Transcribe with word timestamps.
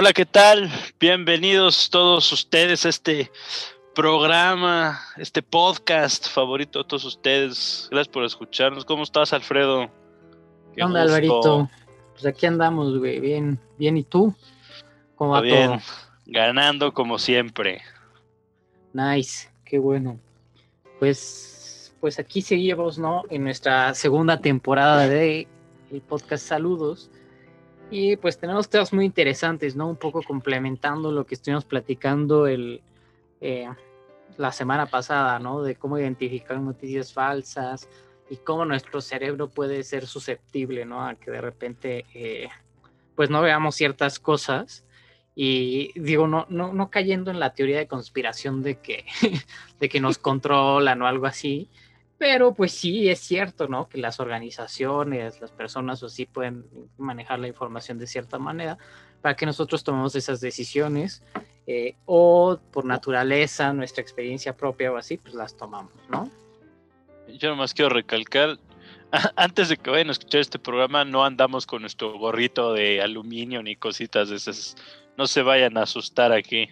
Hola, 0.00 0.12
¿qué 0.12 0.24
tal? 0.24 0.70
Bienvenidos 1.00 1.90
todos 1.90 2.30
ustedes 2.30 2.86
a 2.86 2.88
este 2.88 3.32
programa, 3.96 5.00
este 5.16 5.42
podcast 5.42 6.28
favorito 6.28 6.78
de 6.78 6.84
todos 6.84 7.04
ustedes. 7.04 7.88
Gracias 7.90 8.06
por 8.06 8.22
escucharnos. 8.22 8.84
¿Cómo 8.84 9.02
estás, 9.02 9.32
Alfredo? 9.32 9.90
¿Qué 10.76 10.84
onda, 10.84 11.02
Alvarito? 11.02 11.68
Pues 12.12 12.26
aquí 12.26 12.46
andamos, 12.46 12.96
güey. 12.96 13.18
Bien, 13.18 13.58
bien. 13.76 13.96
¿Y 13.96 14.04
tú? 14.04 14.32
¿Cómo 15.16 15.32
va 15.32 15.40
bien, 15.40 15.66
todo? 15.66 15.80
Ganando 16.26 16.94
como 16.94 17.18
siempre. 17.18 17.82
Nice, 18.92 19.50
qué 19.64 19.80
bueno. 19.80 20.20
Pues, 21.00 21.92
pues 21.98 22.20
aquí 22.20 22.40
seguimos, 22.40 23.00
¿no? 23.00 23.24
En 23.30 23.42
nuestra 23.42 23.92
segunda 23.94 24.40
temporada 24.40 25.08
de 25.08 25.48
el 25.90 26.00
podcast 26.02 26.46
Saludos. 26.46 27.10
Y 27.90 28.16
pues 28.16 28.38
tenemos 28.38 28.68
temas 28.68 28.92
muy 28.92 29.06
interesantes, 29.06 29.74
¿no? 29.74 29.88
Un 29.88 29.96
poco 29.96 30.22
complementando 30.22 31.10
lo 31.10 31.24
que 31.24 31.34
estuvimos 31.34 31.64
platicando 31.64 32.46
el, 32.46 32.82
eh, 33.40 33.68
la 34.36 34.52
semana 34.52 34.86
pasada, 34.86 35.38
¿no? 35.38 35.62
De 35.62 35.74
cómo 35.74 35.98
identificar 35.98 36.60
noticias 36.60 37.12
falsas 37.12 37.88
y 38.28 38.36
cómo 38.36 38.66
nuestro 38.66 39.00
cerebro 39.00 39.48
puede 39.48 39.82
ser 39.84 40.06
susceptible, 40.06 40.84
¿no? 40.84 41.06
A 41.06 41.14
que 41.14 41.30
de 41.30 41.40
repente, 41.40 42.04
eh, 42.14 42.48
pues 43.14 43.30
no 43.30 43.40
veamos 43.40 43.74
ciertas 43.74 44.18
cosas. 44.18 44.84
Y 45.34 45.98
digo, 45.98 46.26
no, 46.26 46.46
no, 46.50 46.74
no 46.74 46.90
cayendo 46.90 47.30
en 47.30 47.40
la 47.40 47.54
teoría 47.54 47.78
de 47.78 47.86
conspiración 47.86 48.62
de 48.62 48.80
que, 48.80 49.06
de 49.80 49.88
que 49.88 50.00
nos 50.00 50.18
controlan 50.18 51.00
o 51.00 51.06
algo 51.06 51.26
así, 51.26 51.70
pero 52.18 52.52
pues 52.52 52.72
sí, 52.72 53.08
es 53.08 53.20
cierto, 53.20 53.68
¿no? 53.68 53.88
Que 53.88 53.98
las 53.98 54.18
organizaciones, 54.18 55.40
las 55.40 55.52
personas 55.52 56.02
o 56.02 56.08
sí 56.08 56.26
pueden 56.26 56.66
manejar 56.98 57.38
la 57.38 57.46
información 57.46 57.96
de 57.98 58.08
cierta 58.08 58.40
manera 58.40 58.76
para 59.22 59.36
que 59.36 59.46
nosotros 59.46 59.84
tomemos 59.84 60.16
esas 60.16 60.40
decisiones 60.40 61.22
eh, 61.68 61.94
o 62.06 62.58
por 62.72 62.84
naturaleza, 62.84 63.72
nuestra 63.72 64.02
experiencia 64.02 64.56
propia 64.56 64.92
o 64.92 64.96
así, 64.96 65.16
pues 65.16 65.34
las 65.34 65.56
tomamos, 65.56 65.92
¿no? 66.08 66.28
Yo 67.28 67.50
nomás 67.50 67.72
quiero 67.72 67.90
recalcar, 67.90 68.58
antes 69.36 69.68
de 69.68 69.76
que 69.76 69.90
vayan 69.90 70.08
a 70.08 70.12
escuchar 70.12 70.40
este 70.40 70.58
programa, 70.58 71.04
no 71.04 71.24
andamos 71.24 71.66
con 71.66 71.82
nuestro 71.82 72.18
gorrito 72.18 72.72
de 72.72 73.00
aluminio 73.00 73.62
ni 73.62 73.76
cositas 73.76 74.28
de 74.28 74.36
esas. 74.36 74.76
No 75.16 75.26
se 75.26 75.42
vayan 75.42 75.76
a 75.76 75.82
asustar 75.82 76.32
aquí. 76.32 76.68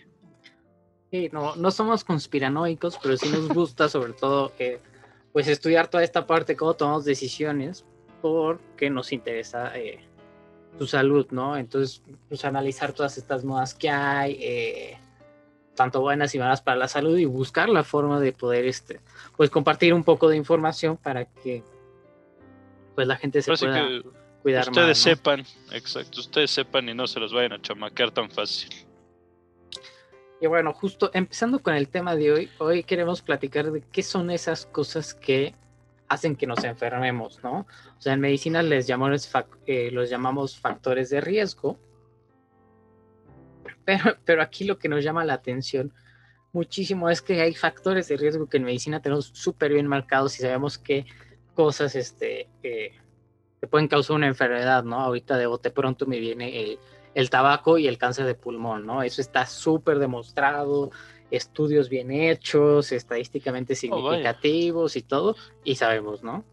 Sí, 1.12 1.28
no, 1.32 1.54
no 1.54 1.70
somos 1.70 2.02
conspiranoicos, 2.02 2.98
pero 3.00 3.16
sí 3.16 3.28
nos 3.28 3.48
gusta 3.48 3.88
sobre 3.88 4.12
todo... 4.12 4.52
Eh, 4.58 4.80
pues 5.36 5.48
estudiar 5.48 5.88
toda 5.88 6.02
esta 6.02 6.26
parte, 6.26 6.56
cómo 6.56 6.72
tomamos 6.72 7.04
decisiones, 7.04 7.84
porque 8.22 8.88
nos 8.88 9.12
interesa 9.12 9.76
eh, 9.76 10.00
tu 10.78 10.86
salud, 10.86 11.26
¿no? 11.30 11.58
Entonces, 11.58 12.02
pues 12.30 12.42
analizar 12.46 12.94
todas 12.94 13.18
estas 13.18 13.44
modas 13.44 13.74
que 13.74 13.90
hay, 13.90 14.38
eh, 14.40 14.98
tanto 15.74 16.00
buenas 16.00 16.34
y 16.34 16.38
malas 16.38 16.62
para 16.62 16.78
la 16.78 16.88
salud 16.88 17.18
y 17.18 17.26
buscar 17.26 17.68
la 17.68 17.84
forma 17.84 18.18
de 18.18 18.32
poder, 18.32 18.64
este, 18.64 19.02
pues 19.36 19.50
compartir 19.50 19.92
un 19.92 20.04
poco 20.04 20.30
de 20.30 20.38
información 20.38 20.96
para 20.96 21.26
que, 21.26 21.62
pues 22.94 23.06
la 23.06 23.16
gente 23.16 23.42
se 23.42 23.54
pueda 23.54 23.86
cuidar 24.40 24.66
ustedes 24.70 24.96
sepan, 24.96 25.44
exacto, 25.70 26.20
ustedes 26.20 26.50
sepan 26.50 26.88
y 26.88 26.94
no 26.94 27.06
se 27.06 27.20
los 27.20 27.34
vayan 27.34 27.52
a 27.52 27.60
chamaquear 27.60 28.10
tan 28.10 28.30
fácil. 28.30 28.70
Y 30.40 30.46
bueno, 30.46 30.72
justo 30.74 31.10
empezando 31.14 31.60
con 31.60 31.74
el 31.74 31.88
tema 31.88 32.14
de 32.14 32.32
hoy, 32.32 32.50
hoy 32.58 32.82
queremos 32.84 33.22
platicar 33.22 33.72
de 33.72 33.80
qué 33.80 34.02
son 34.02 34.30
esas 34.30 34.66
cosas 34.66 35.14
que 35.14 35.54
hacen 36.08 36.36
que 36.36 36.46
nos 36.46 36.62
enfermemos, 36.64 37.42
¿no? 37.42 37.66
O 37.98 38.00
sea, 38.00 38.12
en 38.12 38.20
medicina 38.20 38.62
les 38.62 38.86
llamamos, 38.86 39.30
eh, 39.66 39.90
los 39.90 40.10
llamamos 40.10 40.58
factores 40.58 41.10
de 41.10 41.20
riesgo, 41.20 41.78
pero, 43.84 44.16
pero 44.24 44.42
aquí 44.42 44.64
lo 44.64 44.78
que 44.78 44.88
nos 44.88 45.02
llama 45.02 45.24
la 45.24 45.34
atención 45.34 45.92
muchísimo 46.52 47.08
es 47.10 47.22
que 47.22 47.40
hay 47.40 47.54
factores 47.54 48.08
de 48.08 48.16
riesgo 48.16 48.48
que 48.48 48.58
en 48.58 48.64
medicina 48.64 49.00
tenemos 49.00 49.30
súper 49.34 49.72
bien 49.72 49.86
marcados 49.86 50.38
y 50.38 50.42
sabemos 50.42 50.78
qué 50.78 51.06
cosas 51.54 51.94
este, 51.94 52.48
eh, 52.62 52.92
que 53.60 53.66
pueden 53.66 53.88
causar 53.88 54.16
una 54.16 54.26
enfermedad, 54.26 54.84
¿no? 54.84 55.00
Ahorita 55.00 55.36
de 55.38 55.46
bote 55.46 55.70
pronto 55.70 56.06
me 56.06 56.18
viene 56.18 56.60
el 56.62 56.78
el 57.16 57.30
tabaco 57.30 57.78
y 57.78 57.88
el 57.88 57.96
cáncer 57.96 58.26
de 58.26 58.34
pulmón, 58.34 58.84
¿no? 58.84 59.02
Eso 59.02 59.22
está 59.22 59.46
súper 59.46 59.98
demostrado, 59.98 60.90
estudios 61.30 61.88
bien 61.88 62.10
hechos, 62.10 62.92
estadísticamente 62.92 63.72
oh, 63.72 63.76
significativos 63.76 64.96
y 64.96 65.02
todo, 65.02 65.34
y 65.64 65.76
sabemos, 65.76 66.22
¿no? 66.22 66.44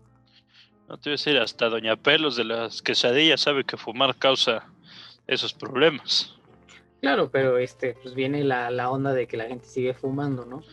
No 0.88 0.98
te 0.98 1.10
voy 1.10 1.12
a 1.12 1.20
decir, 1.20 1.38
hasta 1.38 1.68
Doña 1.68 1.98
Pelos 1.98 2.38
de 2.38 2.46
las 2.46 2.82
quesadillas 2.82 3.42
sabe 3.42 3.66
que 3.66 3.76
fumar 3.76 4.16
causa 4.16 4.66
esos 5.28 5.54
problemas. 5.54 6.34
Claro, 7.02 7.30
pero 7.30 7.58
este, 7.58 7.98
pues 8.02 8.16
viene 8.16 8.46
la, 8.46 8.72
la 8.72 8.90
onda 8.90 9.12
de 9.12 9.28
que 9.28 9.36
la 9.36 9.48
gente 9.48 9.66
sigue 9.66 9.94
fumando, 9.94 10.46
¿no? 10.46 10.64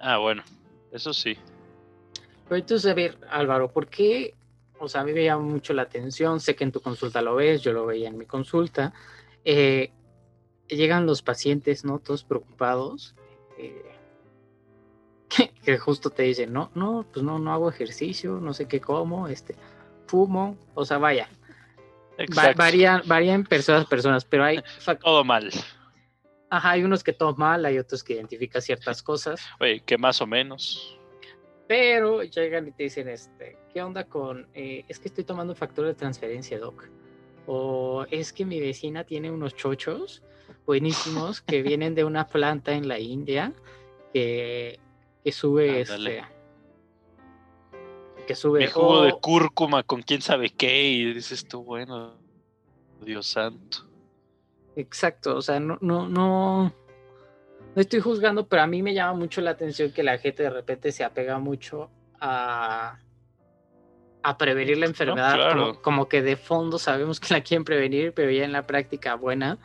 Ah, 0.00 0.18
bueno, 0.18 0.42
eso 0.92 1.14
sí. 1.14 1.38
Pero 2.46 2.56
entonces, 2.56 2.90
a 2.90 2.94
ver, 2.94 3.16
Álvaro, 3.30 3.72
¿por 3.72 3.86
qué 3.86 4.34
o 4.78 4.88
sea, 4.88 5.02
a 5.02 5.04
mí 5.04 5.12
me 5.12 5.24
llama 5.24 5.42
mucho 5.42 5.72
la 5.72 5.82
atención, 5.82 6.40
sé 6.40 6.54
que 6.54 6.64
en 6.64 6.72
tu 6.72 6.80
consulta 6.80 7.22
lo 7.22 7.36
ves, 7.36 7.62
yo 7.62 7.72
lo 7.72 7.86
veía 7.86 8.08
en 8.08 8.18
mi 8.18 8.26
consulta, 8.26 8.92
eh, 9.44 9.92
llegan 10.68 11.06
los 11.06 11.22
pacientes, 11.22 11.84
¿no? 11.84 11.98
Todos 11.98 12.24
preocupados, 12.24 13.14
eh, 13.58 13.94
que, 15.64 15.78
justo 15.78 16.10
te 16.10 16.24
dicen, 16.24 16.52
no, 16.52 16.70
no, 16.74 17.06
pues 17.12 17.24
no, 17.24 17.38
no 17.38 17.52
hago 17.52 17.68
ejercicio, 17.68 18.40
no 18.40 18.52
sé 18.52 18.66
qué 18.66 18.80
como, 18.80 19.28
este, 19.28 19.54
fumo, 20.06 20.56
o 20.74 20.84
sea, 20.84 20.98
vaya. 20.98 21.28
varían, 22.56 23.02
varían 23.06 23.44
personas 23.44 23.86
personas, 23.86 24.24
pero 24.24 24.44
hay... 24.44 24.62
Todo 25.02 25.24
mal. 25.24 25.50
Ajá, 26.50 26.70
hay 26.70 26.84
unos 26.84 27.02
que 27.02 27.12
todo 27.12 27.34
mal, 27.34 27.64
hay 27.64 27.78
otros 27.78 28.04
que 28.04 28.12
identifican 28.12 28.62
ciertas 28.62 29.02
cosas. 29.02 29.40
Oye, 29.58 29.80
que 29.80 29.98
más 29.98 30.20
o 30.20 30.26
menos. 30.26 30.96
Pero 31.66 32.22
llegan 32.22 32.68
y 32.68 32.72
te 32.72 32.84
dicen, 32.84 33.08
este, 33.08 33.56
¿qué 33.72 33.82
onda 33.82 34.04
con, 34.04 34.46
eh, 34.54 34.84
es 34.88 34.98
que 34.98 35.08
estoy 35.08 35.24
tomando 35.24 35.54
factor 35.54 35.86
de 35.86 35.94
transferencia, 35.94 36.58
doc? 36.58 36.88
O 37.46 38.04
es 38.10 38.32
que 38.32 38.44
mi 38.44 38.60
vecina 38.60 39.04
tiene 39.04 39.30
unos 39.30 39.54
chochos 39.54 40.22
buenísimos 40.66 41.40
que 41.40 41.62
vienen 41.62 41.94
de 41.94 42.04
una 42.04 42.26
planta 42.26 42.72
en 42.72 42.88
la 42.88 42.98
India 42.98 43.52
que, 44.12 44.78
que 45.22 45.32
sube 45.32 45.80
este 45.80 46.24
que 48.26 48.34
sube 48.34 48.60
mi 48.60 48.66
jugo 48.68 49.02
de 49.02 49.12
cúrcuma 49.20 49.82
con 49.82 50.00
quién 50.00 50.22
sabe 50.22 50.48
qué 50.48 50.84
y 50.84 51.12
dices 51.12 51.46
tú 51.46 51.62
bueno 51.62 52.16
Dios 53.02 53.26
santo 53.26 53.86
exacto 54.76 55.36
o 55.36 55.42
sea 55.42 55.60
no 55.60 55.76
no 55.82 56.08
no 56.08 56.72
no 57.74 57.80
estoy 57.80 58.00
juzgando, 58.00 58.46
pero 58.46 58.62
a 58.62 58.66
mí 58.66 58.82
me 58.82 58.94
llama 58.94 59.14
mucho 59.14 59.40
la 59.40 59.50
atención 59.50 59.92
que 59.92 60.02
la 60.02 60.18
gente 60.18 60.42
de 60.42 60.50
repente 60.50 60.92
se 60.92 61.02
apega 61.04 61.38
mucho 61.38 61.90
a, 62.20 62.98
a 64.22 64.38
prevenir 64.38 64.78
la 64.78 64.86
enfermedad. 64.86 65.76
como, 65.82 66.08
que 66.08 66.22
de 66.22 66.36
fondo 66.36 66.78
sabemos 66.78 67.20
que 67.20 67.34
la 67.34 67.42
quieren 67.42 67.64
prevenir, 67.64 68.12
pero 68.12 68.30
ya 68.30 68.44
en 68.44 68.52
la 68.52 68.66
práctica 68.66 69.14
buena, 69.16 69.58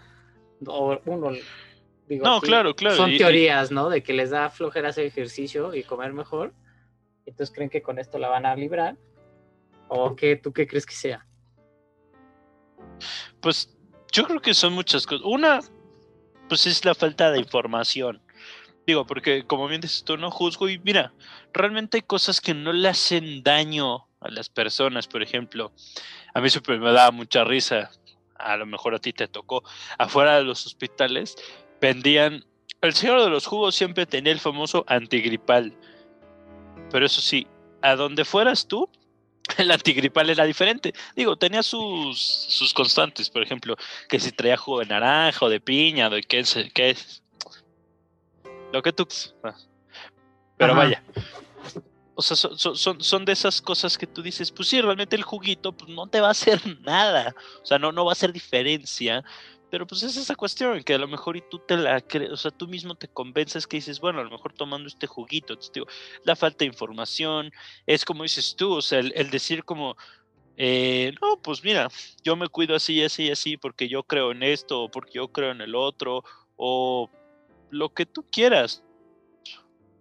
o 0.65 0.99
uno, 1.05 1.31
digo, 2.07 2.25
no, 2.25 2.41
claro, 2.41 2.75
claro. 2.75 2.95
Son 2.95 3.15
teorías, 3.15 3.71
¿no? 3.71 3.89
De 3.89 4.01
que 4.01 4.13
les 4.13 4.31
da 4.31 4.49
flojera 4.49 4.89
hacer 4.89 5.05
ejercicio 5.05 5.73
y 5.75 5.83
comer 5.83 6.11
mejor. 6.11 6.53
Entonces 7.25 7.55
creen 7.55 7.69
que 7.69 7.81
con 7.81 7.99
esto 7.99 8.17
la 8.17 8.27
van 8.27 8.45
a 8.45 8.55
librar. 8.55 8.97
¿O 9.87 10.15
qué, 10.15 10.35
tú 10.35 10.51
qué 10.51 10.67
crees 10.67 10.85
que 10.85 10.95
sea? 10.95 11.25
Pues 13.39 13.75
yo 14.11 14.23
creo 14.25 14.41
que 14.41 14.53
son 14.53 14.73
muchas 14.73 15.05
cosas. 15.05 15.25
Una, 15.25 15.59
pues 16.49 16.67
es 16.67 16.83
la 16.83 16.95
falta 16.95 17.31
de 17.31 17.39
información. 17.39 18.21
Digo, 18.85 19.05
porque 19.05 19.45
como 19.45 19.67
bien 19.67 19.81
dices 19.81 20.03
tú, 20.03 20.17
no 20.17 20.31
juzgo 20.31 20.67
y 20.67 20.79
mira, 20.79 21.13
realmente 21.53 21.97
hay 21.97 22.01
cosas 22.01 22.41
que 22.41 22.53
no 22.53 22.73
le 22.73 22.89
hacen 22.89 23.43
daño 23.43 24.07
a 24.19 24.29
las 24.29 24.49
personas, 24.49 25.07
por 25.07 25.21
ejemplo. 25.21 25.71
A 26.33 26.41
mí 26.41 26.49
siempre 26.49 26.79
me 26.79 26.91
daba 26.91 27.11
mucha 27.11 27.43
risa, 27.43 27.91
a 28.35 28.57
lo 28.57 28.65
mejor 28.65 28.95
a 28.95 28.99
ti 28.99 29.13
te 29.13 29.27
tocó, 29.27 29.63
afuera 29.97 30.37
de 30.37 30.43
los 30.43 30.65
hospitales 30.65 31.35
vendían, 31.79 32.43
el 32.81 32.93
señor 32.93 33.23
de 33.23 33.29
los 33.29 33.45
jugos 33.45 33.75
siempre 33.75 34.05
tenía 34.05 34.33
el 34.33 34.39
famoso 34.39 34.85
antigripal, 34.87 35.77
pero 36.91 37.05
eso 37.05 37.21
sí, 37.21 37.47
a 37.81 37.95
donde 37.95 38.25
fueras 38.25 38.67
tú, 38.67 38.89
el 39.57 39.71
antigripal 39.71 40.29
era 40.29 40.45
diferente. 40.45 40.93
Digo, 41.15 41.35
tenía 41.37 41.63
sus, 41.63 42.19
sus 42.19 42.73
constantes, 42.73 43.29
por 43.29 43.43
ejemplo, 43.43 43.75
que 44.07 44.19
si 44.19 44.31
traía 44.31 44.57
jugo 44.57 44.79
de 44.79 44.85
naranja 44.85 45.45
o 45.45 45.49
de 45.49 45.59
piña, 45.59 46.09
de 46.09 46.21
qué 46.21 46.39
es, 46.39 46.57
qué 46.73 46.91
es. 46.91 47.23
Lo 48.71 48.81
que 48.81 48.93
tú... 48.93 49.07
Ah. 49.43 49.55
Pero 50.57 50.75
vaya. 50.75 51.03
O 52.15 52.21
sea, 52.21 52.35
son, 52.35 52.75
son, 52.75 53.01
son, 53.01 53.23
de 53.23 53.31
esas 53.31 53.61
cosas 53.61 53.97
que 53.97 54.05
tú 54.05 54.21
dices, 54.21 54.51
pues 54.51 54.67
sí, 54.67 54.81
realmente 54.81 55.15
el 55.15 55.23
juguito 55.23 55.71
pues, 55.71 55.89
no 55.89 56.05
te 56.07 56.19
va 56.19 56.27
a 56.27 56.31
hacer 56.31 56.59
nada. 56.81 57.33
O 57.63 57.65
sea, 57.65 57.79
no, 57.79 57.91
no 57.91 58.03
va 58.03 58.11
a 58.11 58.13
hacer 58.13 58.33
diferencia. 58.33 59.23
Pero 59.69 59.85
pues 59.85 60.01
es 60.03 60.17
esa 60.17 60.35
cuestión 60.35 60.83
que 60.83 60.95
a 60.95 60.97
lo 60.97 61.07
mejor 61.07 61.37
y 61.37 61.43
tú 61.49 61.59
te 61.59 61.77
la 61.77 62.01
crees, 62.01 62.31
o 62.31 62.37
sea, 62.37 62.51
tú 62.51 62.67
mismo 62.67 62.95
te 62.95 63.07
convences 63.07 63.67
que 63.67 63.77
dices, 63.77 63.99
bueno, 63.99 64.19
a 64.19 64.23
lo 64.23 64.31
mejor 64.31 64.53
tomando 64.53 64.87
este 64.87 65.05
juguito, 65.05 65.53
entonces, 65.53 65.73
digo, 65.73 65.87
la 66.23 66.35
falta 66.35 66.59
de 66.59 66.65
información, 66.65 67.51
es 67.85 68.03
como 68.03 68.23
dices 68.23 68.55
tú, 68.55 68.73
o 68.73 68.81
sea, 68.81 68.99
el, 68.99 69.29
decir 69.29 69.63
como, 69.63 69.95
eh, 70.57 71.13
no, 71.21 71.39
pues 71.41 71.63
mira, 71.63 71.87
yo 72.23 72.35
me 72.35 72.47
cuido 72.47 72.75
así, 72.75 73.03
así, 73.03 73.29
así, 73.29 73.57
porque 73.57 73.87
yo 73.87 74.03
creo 74.03 74.31
en 74.31 74.41
esto, 74.41 74.83
o 74.83 74.91
porque 74.91 75.13
yo 75.13 75.27
creo 75.27 75.51
en 75.51 75.61
el 75.61 75.75
otro, 75.75 76.23
o 76.55 77.09
lo 77.69 77.93
que 77.93 78.05
tú 78.05 78.25
quieras. 78.31 78.83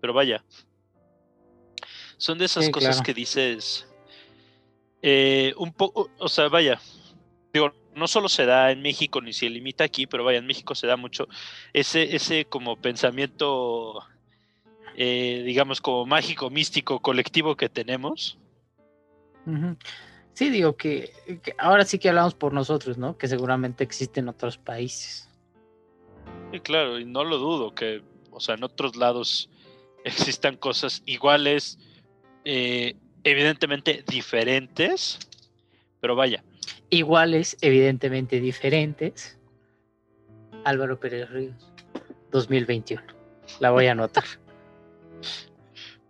Pero 0.01 0.15
vaya, 0.15 0.45
son 2.17 2.39
de 2.39 2.47
esas 2.47 2.71
cosas 2.71 3.03
que 3.03 3.13
dices, 3.13 3.87
eh, 5.03 5.53
un 5.57 5.73
poco, 5.73 6.11
o 6.19 6.29
sea, 6.29 6.49
vaya, 6.49 6.81
digo, 7.53 7.73
no 7.99 8.09
solo 8.09 8.29
se 8.29 8.47
da 8.47 8.71
en 8.71 8.81
México 8.81 9.21
ni 9.21 9.33
se 9.33 9.51
limita 9.51 9.85
aquí, 9.85 10.07
pero 10.07 10.25
vaya, 10.25 10.39
en 10.39 10.47
México 10.47 10.75
se 10.75 10.87
da 10.87 10.97
mucho 10.97 11.29
ese, 11.73 12.17
ese 12.17 12.45
como 12.47 12.77
pensamiento, 12.77 14.03
eh, 14.97 15.43
digamos, 15.45 15.81
como 15.81 16.07
mágico, 16.07 16.51
místico, 16.51 17.01
colectivo 17.01 17.57
que 17.57 17.69
tenemos. 17.69 18.39
Sí, 20.35 20.51
digo 20.51 20.77
que, 20.77 21.13
ahora 21.59 21.85
sí 21.85 21.99
que 21.99 22.09
hablamos 22.11 22.35
por 22.35 22.53
nosotros, 22.53 22.99
¿no? 22.99 23.17
Que 23.17 23.29
seguramente 23.29 23.83
existe 23.83 24.21
en 24.21 24.29
otros 24.29 24.59
países. 24.59 25.29
Sí, 26.53 26.61
claro, 26.61 26.99
y 26.99 27.05
no 27.05 27.25
lo 27.25 27.39
dudo 27.39 27.75
que, 27.75 28.03
o 28.31 28.41
sea, 28.41 28.55
en 28.55 28.65
otros 28.65 28.97
lados 28.97 29.51
existan 30.05 30.57
cosas 30.57 31.03
iguales, 31.07 31.79
eh, 32.45 32.95
evidentemente 33.25 34.05
diferentes, 34.07 35.19
pero 36.01 36.15
vaya, 36.15 36.45
iguales, 36.91 37.57
evidentemente 37.61 38.41
diferentes. 38.41 39.39
Álvaro 40.65 40.99
Pérez 40.99 41.31
Ríos, 41.31 41.73
2021. 42.31 43.03
La 43.61 43.71
voy 43.71 43.87
a 43.87 43.93
anotar. 43.93 44.25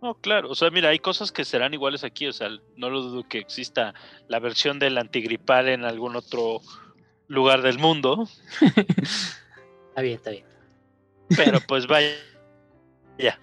No, 0.01 0.13
claro, 0.15 0.49
o 0.49 0.55
sea, 0.55 0.69
mira, 0.69 0.87
hay 0.87 0.99
cosas 0.99 1.33
que 1.33 1.43
serán 1.43 1.73
iguales 1.73 2.05
aquí, 2.05 2.25
o 2.25 2.31
sea, 2.31 2.47
no 2.77 2.89
lo 2.89 3.01
dudo 3.01 3.27
que 3.27 3.37
exista 3.37 3.93
la 4.29 4.39
versión 4.39 4.79
del 4.79 4.97
antigripal 4.97 5.67
en 5.67 5.83
algún 5.83 6.15
otro 6.15 6.61
lugar 7.27 7.61
del 7.61 7.79
mundo. 7.79 8.25
está 8.61 10.01
bien, 10.01 10.15
está 10.15 10.29
bien. 10.31 10.45
Pero 11.35 11.59
pues 11.67 11.85
vaya, 11.85 12.15
ya. 13.17 13.37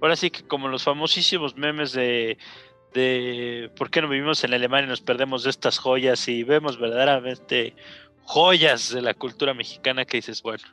Ahora 0.00 0.16
sí 0.16 0.30
que 0.30 0.42
como 0.42 0.68
los 0.68 0.84
famosísimos 0.84 1.56
memes 1.56 1.92
de 1.92 2.38
de 2.94 3.70
por 3.76 3.90
qué 3.90 4.02
no 4.02 4.08
vivimos 4.08 4.42
en 4.44 4.54
Alemania 4.54 4.86
y 4.86 4.90
nos 4.90 5.00
perdemos 5.00 5.44
de 5.44 5.50
estas 5.50 5.78
joyas 5.78 6.28
y 6.28 6.42
vemos 6.42 6.78
verdaderamente 6.78 7.74
joyas 8.24 8.92
de 8.92 9.02
la 9.02 9.14
cultura 9.14 9.54
mexicana 9.54 10.04
que 10.04 10.18
dices, 10.18 10.42
bueno, 10.42 10.64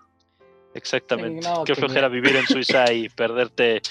exactamente, 0.74 1.48
qué 1.66 1.76
flojera 1.76 2.08
vivir 2.08 2.36
en 2.36 2.48
Suiza 2.48 2.92
y 2.92 3.10
perderte 3.10 3.82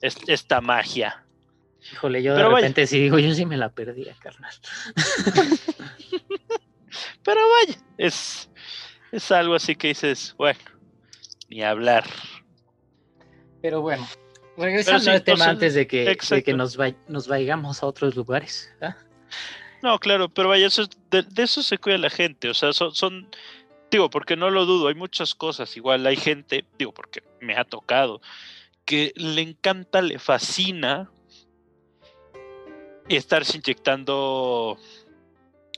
esta 0.00 0.60
magia. 0.60 1.24
Híjole, 1.92 2.22
yo 2.22 2.34
de 2.34 2.44
repente 2.44 2.86
sí 2.86 3.00
digo, 3.00 3.18
yo 3.18 3.34
sí 3.34 3.44
me 3.44 3.56
la 3.56 3.70
perdía, 3.70 4.14
carnal. 4.20 4.54
Pero 7.24 7.40
vaya, 7.48 7.78
es, 7.98 8.50
es 9.10 9.32
algo 9.32 9.54
así 9.54 9.74
que 9.74 9.88
dices, 9.88 10.34
bueno, 10.36 10.60
ni 11.48 11.62
hablar. 11.62 12.04
Pero 13.60 13.80
bueno, 13.80 14.06
Regresando 14.56 15.10
al 15.10 15.22
tema 15.22 15.46
antes 15.46 15.74
de 15.74 15.86
que, 15.86 16.16
que 16.44 16.52
nos, 16.52 16.78
nos 17.08 17.28
vayamos 17.28 17.82
a 17.82 17.86
otros 17.86 18.14
lugares. 18.14 18.72
¿ah? 18.80 18.96
No, 19.82 19.98
claro, 19.98 20.28
pero 20.28 20.48
vaya, 20.48 20.66
eso, 20.66 20.84
de, 21.10 21.24
eso 21.36 21.62
se 21.62 21.78
cuida 21.78 21.98
la 21.98 22.10
gente. 22.10 22.48
O 22.48 22.54
sea, 22.54 22.72
son, 22.72 22.94
son, 22.94 23.28
digo, 23.90 24.10
porque 24.10 24.36
no 24.36 24.50
lo 24.50 24.66
dudo, 24.66 24.88
hay 24.88 24.94
muchas 24.94 25.34
cosas. 25.34 25.76
Igual 25.76 26.06
hay 26.06 26.16
gente, 26.16 26.64
digo, 26.78 26.92
porque 26.92 27.22
me 27.40 27.56
ha 27.56 27.64
tocado, 27.64 28.20
que 28.84 29.12
le 29.16 29.40
encanta, 29.42 30.02
le 30.02 30.18
fascina 30.18 31.10
estarse 33.08 33.56
inyectando 33.56 34.78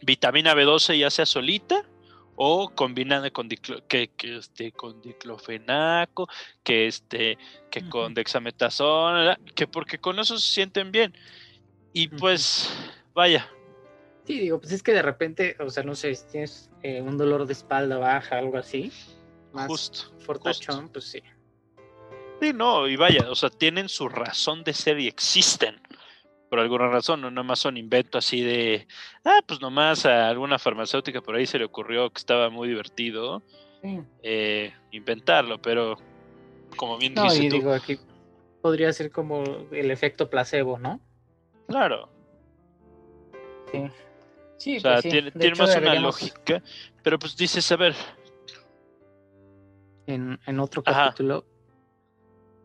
vitamina 0.03 0.55
B12 0.55 0.99
ya 0.99 1.11
sea 1.11 1.27
solita 1.27 1.85
o 2.37 2.71
combinada 2.71 3.31
con, 3.31 3.49
que, 3.49 4.09
que, 4.09 4.37
este, 4.37 4.73
con 4.73 5.01
diclofenaco, 5.03 6.29
que, 6.63 6.87
este, 6.87 7.39
que 7.71 7.89
con 7.89 8.15
dexametasona, 8.15 9.39
que 9.55 9.67
porque 9.67 9.99
con 9.99 10.19
eso 10.19 10.39
se 10.39 10.53
sienten 10.53 10.93
bien. 10.93 11.15
Y 11.93 12.09
pues, 12.09 12.71
vaya. 13.15 13.49
Sí, 14.27 14.41
digo, 14.41 14.61
pues 14.61 14.73
es 14.73 14.83
que 14.83 14.93
de 14.93 15.03
repente, 15.03 15.57
o 15.61 15.71
sea, 15.71 15.83
no 15.83 15.95
sé, 15.95 16.15
si 16.15 16.27
tienes 16.27 16.71
eh, 16.83 17.01
un 17.01 17.19
dolor 17.19 17.47
de 17.47 17.53
espalda 17.53 17.99
baja, 17.99 18.39
algo 18.39 18.57
así, 18.57 18.91
más 19.53 19.67
justo, 19.67 20.13
fortachón, 20.21 20.89
pues 20.89 21.05
sí. 21.05 21.23
Sí, 22.41 22.53
no, 22.53 22.89
y 22.89 22.97
vaya, 22.97 23.31
o 23.31 23.35
sea, 23.35 23.51
tienen 23.51 23.89
su 23.89 24.09
razón 24.09 24.65
de 24.65 24.73
ser 24.73 24.99
y 24.99 25.07
existen 25.07 25.81
por 26.49 26.61
alguna 26.61 26.89
razón, 26.89 27.21
no 27.21 27.31
nomás 27.31 27.59
son 27.59 27.77
invento 27.77 28.19
así 28.19 28.43
de, 28.43 28.87
ah, 29.25 29.41
pues 29.47 29.61
nomás 29.61 30.07
a 30.07 30.29
alguna 30.29 30.59
farmacéutica 30.59 31.21
por 31.21 31.35
ahí 31.35 31.47
se 31.47 31.59
le 31.59 31.65
ocurrió 31.65 32.11
que 32.11 32.19
estaba 32.19 32.51
muy 32.51 32.69
divertido 32.69 33.43
eh, 34.23 34.73
inventarlo, 34.93 35.61
pero 35.61 35.97
como 36.77 36.97
bien 36.97 37.15
no, 37.15 37.33
y 37.35 37.49
digo, 37.49 37.73
aquí 37.73 37.99
podría 38.63 38.93
ser 38.93 39.11
como 39.11 39.43
el 39.73 39.91
efecto 39.91 40.31
placebo, 40.31 40.79
¿no? 40.79 41.01
Claro. 41.69 42.09
Sí. 43.71 43.91
Sí, 44.57 44.77
o 44.79 44.81
sea, 44.81 45.03
pues 45.03 45.33
tiene, 45.35 45.55
más 45.59 45.77
una 45.77 45.95
lógica, 45.97 46.63
pero 47.03 47.19
pues 47.19 47.37
dices, 47.37 47.71
a 47.73 47.77
ver. 47.77 47.95
En, 50.07 50.39
en 50.47 50.61
otro 50.61 50.83
capítulo, 50.83 51.45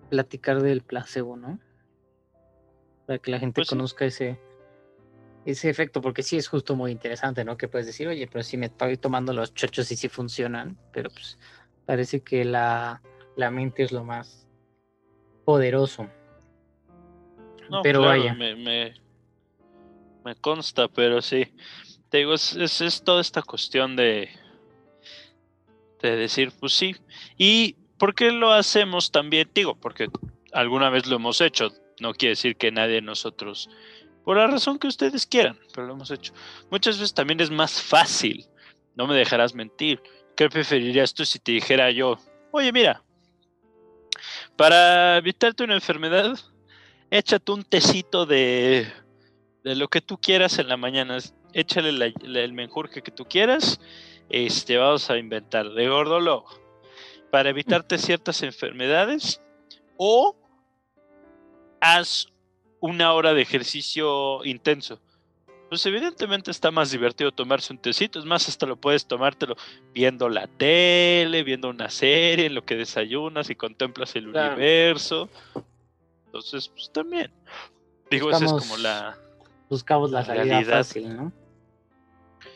platicar 0.10 0.62
del 0.62 0.81
placebo, 0.81 1.36
¿no? 1.36 1.60
Para 3.10 3.18
que 3.18 3.32
la 3.32 3.40
gente 3.40 3.56
pues 3.56 3.70
conozca 3.70 4.06
ese, 4.06 4.40
ese 5.44 5.68
efecto, 5.68 6.00
porque 6.00 6.22
sí 6.22 6.38
es 6.38 6.48
justo 6.48 6.76
muy 6.76 6.92
interesante, 6.92 7.44
¿no? 7.44 7.58
Que 7.58 7.68
puedes 7.68 7.88
decir, 7.88 8.08
oye, 8.08 8.28
pero 8.32 8.44
si 8.44 8.56
me 8.56 8.68
estoy 8.68 8.98
tomando 8.98 9.33
los 9.33 9.52
chochos 9.56 9.92
y 9.92 9.95
si 9.95 10.10
funcionan, 10.10 10.78
pero 10.94 11.10
pues 11.10 11.40
parece 11.88 12.22
que 12.22 12.45
la, 12.45 13.02
la 13.36 13.50
mente 13.50 13.81
es 13.81 13.92
lo 13.92 14.04
más 14.04 14.48
poderoso. 15.44 16.07
No, 17.72 17.81
pero 17.81 18.02
vaya. 18.02 18.36
Me, 18.36 18.56
me, 18.56 18.94
me, 20.24 20.36
consta, 20.36 20.88
pero 20.88 21.19
sí. 21.24 21.52
Te 22.10 22.19
digo, 22.19 22.36
es, 22.36 22.56
es, 22.57 22.80
es, 22.80 23.04
toda 23.04 23.22
esta 23.22 23.42
cuestión 23.42 23.95
de, 23.95 24.30
de 26.04 26.16
decir, 26.16 26.52
pues 26.60 26.74
sí. 26.74 26.95
¿Y 27.40 27.76
por 27.98 28.14
qué 28.14 28.31
lo 28.31 28.52
hacemos 28.52 29.10
también? 29.10 29.50
Digo, 29.56 29.74
porque 29.74 30.10
alguna 30.52 30.92
vez 30.92 31.07
lo 31.07 31.16
hemos 31.16 31.42
hecho 31.42 31.72
no 32.00 32.14
quiere 32.14 32.32
decir 32.32 32.56
que 32.56 32.72
nadie 32.72 32.96
de 32.96 33.02
nosotros, 33.02 33.70
por 34.24 34.38
la 34.38 34.48
razón 34.48 34.80
que 34.80 34.88
ustedes 34.88 35.26
quieran, 35.26 35.58
pero 35.74 35.88
lo 35.88 35.94
hemos 35.94 36.12
hecho. 36.12 36.34
Muchas 36.70 36.98
veces 36.98 37.14
también 37.14 37.40
es 37.40 37.50
más 37.50 37.82
fácil, 37.82 38.46
no 38.96 39.08
me 39.08 39.16
dejarás 39.16 39.56
mentir. 39.56 40.02
¿Qué 40.36 40.50
preferirías 40.50 41.14
tú 41.14 41.26
si 41.26 41.40
te 41.40 41.54
dijera 41.54 41.92
yo, 41.92 42.18
oye, 42.52 42.72
mira, 42.72 43.04
para 44.56 45.18
evitarte 45.18 45.64
una 45.64 45.76
enfermedad, 45.76 46.38
échate 47.10 47.52
un 47.52 47.64
tecito 47.64 48.26
de, 48.26 48.88
de 49.64 49.76
lo 49.76 49.88
que 49.88 50.02
tú 50.02 50.18
quieras 50.18 50.60
en 50.60 50.68
la 50.68 50.78
mañana, 50.78 51.18
échale 51.54 51.90
el 51.90 52.54
menjurje 52.54 53.02
que 53.02 53.12
tú 53.12 53.26
quieras, 53.26 53.80
este, 54.30 54.78
vamos 54.78 55.10
a 55.10 55.18
inventar 55.18 55.72
de 55.72 55.88
gordolo 55.88 56.46
para 57.32 57.50
evitarte 57.50 57.98
ciertas 57.98 58.44
enfermedades 58.44 59.42
o 59.98 60.36
haz 61.81 62.28
una 62.80 63.14
hora 63.14 63.33
de 63.33 63.42
ejercicio 63.42 64.44
intenso. 64.45 65.00
Pues 65.69 65.86
evidentemente 65.86 66.50
está 66.50 66.71
más 66.71 66.90
divertido 66.90 67.31
tomarse 67.31 67.71
un 67.71 67.80
tecito, 67.80 68.18
es 68.18 68.26
más, 68.26 68.50
hasta 68.50 68.66
lo 68.66 68.76
puedes 68.76 69.06
tomártelo 69.06 69.56
viendo 69.94 70.28
la 70.28 70.48
tele, 70.48 71.44
viendo 71.44 71.69
una 71.69 71.90
serie, 71.90 72.48
en 72.48 72.56
lo 72.56 72.66
que 72.66 72.76
desayunas 72.76 73.52
y 73.52 73.56
contemplas 73.56 74.16
el 74.16 74.30
universo. 74.30 75.30
Entonces, 76.26 76.69
pues 76.69 76.92
también. 76.92 77.31
Digo, 78.09 78.31
esa 78.31 78.45
es 78.45 78.52
como 78.52 78.78
la. 78.78 79.16
Buscamos 79.69 80.09
la, 80.09 80.26
salida 80.26 80.64
fácil, 80.64 81.16
¿no? 81.16 81.31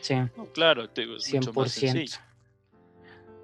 Sí. 0.00 0.16
claro, 0.52 0.88
te 0.90 1.02
digo, 1.02 1.16
es 1.16 1.32
100%. 1.32 1.36
Mucho 1.36 1.52
más 1.52 2.20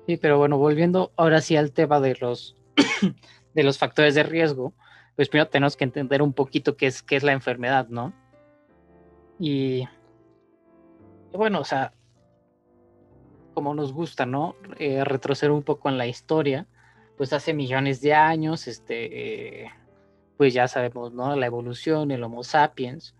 sí, 0.06 0.16
pero 0.16 0.38
bueno, 0.38 0.58
volviendo 0.58 1.12
ahora 1.16 1.40
sí 1.40 1.56
al 1.56 1.70
tema 1.70 2.00
de 2.00 2.16
los, 2.20 2.56
de 3.54 3.62
los 3.62 3.78
factores 3.78 4.16
de 4.16 4.24
riesgo 4.24 4.74
pues 5.20 5.28
primero 5.28 5.50
tenemos 5.50 5.76
que 5.76 5.84
entender 5.84 6.22
un 6.22 6.32
poquito 6.32 6.78
qué 6.78 6.86
es, 6.86 7.02
qué 7.02 7.14
es 7.14 7.22
la 7.22 7.32
enfermedad, 7.32 7.88
¿no? 7.90 8.14
Y 9.38 9.86
bueno, 11.30 11.60
o 11.60 11.64
sea, 11.64 11.92
como 13.52 13.74
nos 13.74 13.92
gusta, 13.92 14.24
¿no? 14.24 14.56
Eh, 14.78 15.04
retroceder 15.04 15.50
un 15.50 15.62
poco 15.62 15.90
en 15.90 15.98
la 15.98 16.06
historia, 16.06 16.66
pues 17.18 17.34
hace 17.34 17.52
millones 17.52 18.00
de 18.00 18.14
años, 18.14 18.66
este, 18.66 19.64
eh, 19.64 19.70
pues 20.38 20.54
ya 20.54 20.66
sabemos, 20.68 21.12
¿no? 21.12 21.36
La 21.36 21.44
evolución, 21.44 22.10
el 22.12 22.24
Homo 22.24 22.42
sapiens, 22.42 23.14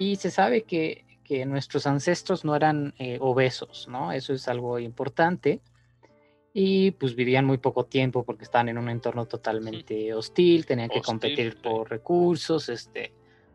y 0.00 0.16
se 0.16 0.32
sabe 0.32 0.62
que, 0.62 1.04
que 1.22 1.46
nuestros 1.46 1.86
ancestros 1.86 2.44
no 2.44 2.56
eran 2.56 2.92
eh, 2.98 3.18
obesos, 3.20 3.86
¿no? 3.88 4.10
Eso 4.10 4.32
es 4.32 4.48
algo 4.48 4.80
importante. 4.80 5.60
Y 6.52 6.90
pues 6.92 7.14
vivían 7.14 7.44
muy 7.44 7.58
poco 7.58 7.84
tiempo 7.84 8.24
porque 8.24 8.44
estaban 8.44 8.68
en 8.68 8.78
un 8.78 8.88
entorno 8.88 9.26
totalmente 9.26 10.12
hostil, 10.14 10.66
tenían 10.66 10.88
que 10.88 11.00
competir 11.00 11.60
por 11.62 11.88
recursos, 11.88 12.68
este, 12.68 13.12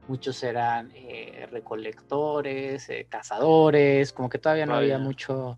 muchos 0.07 0.41
eran 0.43 0.93
recolectores, 1.51 2.89
cazadores, 3.09 4.13
como 4.13 4.29
que 4.29 4.37
todavía 4.37 4.65
no 4.65 4.75
había 4.75 4.97
mucho 4.97 5.57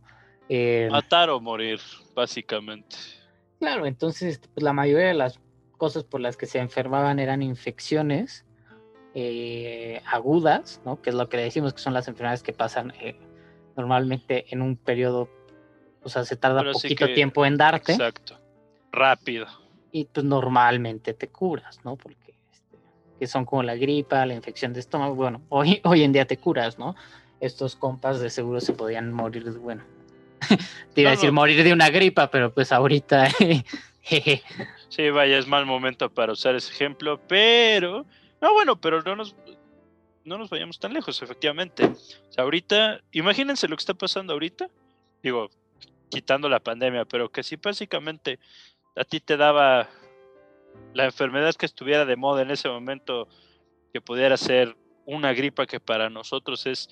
eh, 0.49 0.87
Matar 0.91 1.29
o 1.29 1.39
morir, 1.39 1.79
básicamente. 2.15 2.95
Claro, 3.59 3.85
entonces 3.85 4.39
pues, 4.53 4.63
la 4.63 4.73
mayoría 4.73 5.07
de 5.07 5.13
las 5.13 5.39
cosas 5.77 6.03
por 6.03 6.21
las 6.21 6.37
que 6.37 6.45
se 6.45 6.59
enfermaban 6.59 7.19
eran 7.19 7.41
infecciones 7.41 8.45
eh, 9.13 10.01
agudas, 10.05 10.81
¿no? 10.85 11.01
Que 11.01 11.09
es 11.09 11.15
lo 11.15 11.27
que 11.27 11.37
le 11.37 11.43
decimos 11.43 11.73
que 11.73 11.79
son 11.79 11.93
las 11.93 12.07
enfermedades 12.07 12.43
que 12.43 12.53
pasan 12.53 12.93
eh, 13.01 13.19
normalmente 13.75 14.45
en 14.49 14.61
un 14.61 14.77
periodo, 14.77 15.29
o 16.03 16.09
sea, 16.09 16.25
se 16.25 16.35
tarda 16.35 16.71
poquito 16.71 17.07
tiempo 17.13 17.45
en 17.45 17.57
darte. 17.57 17.93
Exacto. 17.93 18.39
Rápido. 18.91 19.47
Y 19.91 20.05
pues 20.05 20.25
normalmente 20.25 21.13
te 21.13 21.27
curas, 21.27 21.79
¿no? 21.83 21.95
Porque 21.95 22.35
este, 22.51 22.77
que 23.19 23.27
son 23.27 23.45
como 23.45 23.63
la 23.63 23.75
gripa, 23.75 24.25
la 24.25 24.33
infección 24.33 24.73
de 24.73 24.79
estómago. 24.79 25.15
Bueno, 25.15 25.41
hoy, 25.49 25.81
hoy 25.83 26.03
en 26.03 26.13
día 26.13 26.25
te 26.25 26.37
curas, 26.37 26.77
¿no? 26.77 26.95
Estos 27.39 27.75
compas 27.75 28.19
de 28.19 28.29
seguro 28.29 28.61
se 28.61 28.73
podían 28.73 29.13
morir, 29.13 29.49
bueno, 29.59 29.83
Te 30.93 31.01
iba 31.01 31.11
a 31.11 31.15
decir 31.15 31.31
morir 31.31 31.63
de 31.63 31.73
una 31.73 31.89
gripa, 31.89 32.29
pero 32.29 32.53
pues 32.53 32.71
ahorita. 32.71 33.29
sí, 34.89 35.09
vaya, 35.09 35.37
es 35.37 35.47
mal 35.47 35.65
momento 35.65 36.09
para 36.09 36.33
usar 36.33 36.55
ese 36.55 36.71
ejemplo, 36.71 37.19
pero. 37.27 38.05
No, 38.41 38.53
bueno, 38.53 38.79
pero 38.79 39.01
no 39.01 39.15
nos, 39.15 39.35
no 40.23 40.37
nos 40.37 40.49
vayamos 40.49 40.79
tan 40.79 40.93
lejos, 40.93 41.21
efectivamente. 41.21 41.85
O 41.85 42.31
sea, 42.31 42.43
ahorita, 42.43 43.01
imagínense 43.11 43.67
lo 43.67 43.75
que 43.75 43.81
está 43.81 43.93
pasando 43.93 44.33
ahorita. 44.33 44.69
Digo, 45.23 45.49
quitando 46.09 46.49
la 46.49 46.59
pandemia, 46.59 47.05
pero 47.05 47.29
que 47.29 47.43
si 47.43 47.55
básicamente 47.55 48.39
a 48.95 49.03
ti 49.03 49.19
te 49.19 49.37
daba 49.37 49.89
la 50.93 51.05
enfermedad 51.05 51.53
que 51.55 51.65
estuviera 51.65 52.05
de 52.05 52.15
moda 52.15 52.41
en 52.41 52.51
ese 52.51 52.69
momento, 52.69 53.27
que 53.93 54.01
pudiera 54.01 54.37
ser 54.37 54.75
una 55.05 55.33
gripa 55.33 55.65
que 55.65 55.79
para 55.79 56.09
nosotros 56.09 56.65
es 56.65 56.89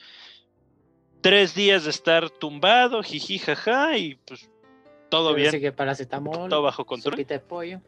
tres 1.22 1.56
días 1.56 1.84
de 1.84 1.90
estar 1.90 2.30
tumbado, 2.30 3.02
jiji, 3.02 3.40
jaja, 3.40 3.98
y 3.98 4.16
pues 4.16 4.50
todo 5.10 5.34
bien. 5.34 5.52
que 5.60 5.72
paracetamol, 5.72 6.50
todo 6.50 6.62
bajo 6.62 6.86
control. 6.86 7.16
de 7.16 7.40
pollo. 7.40 7.82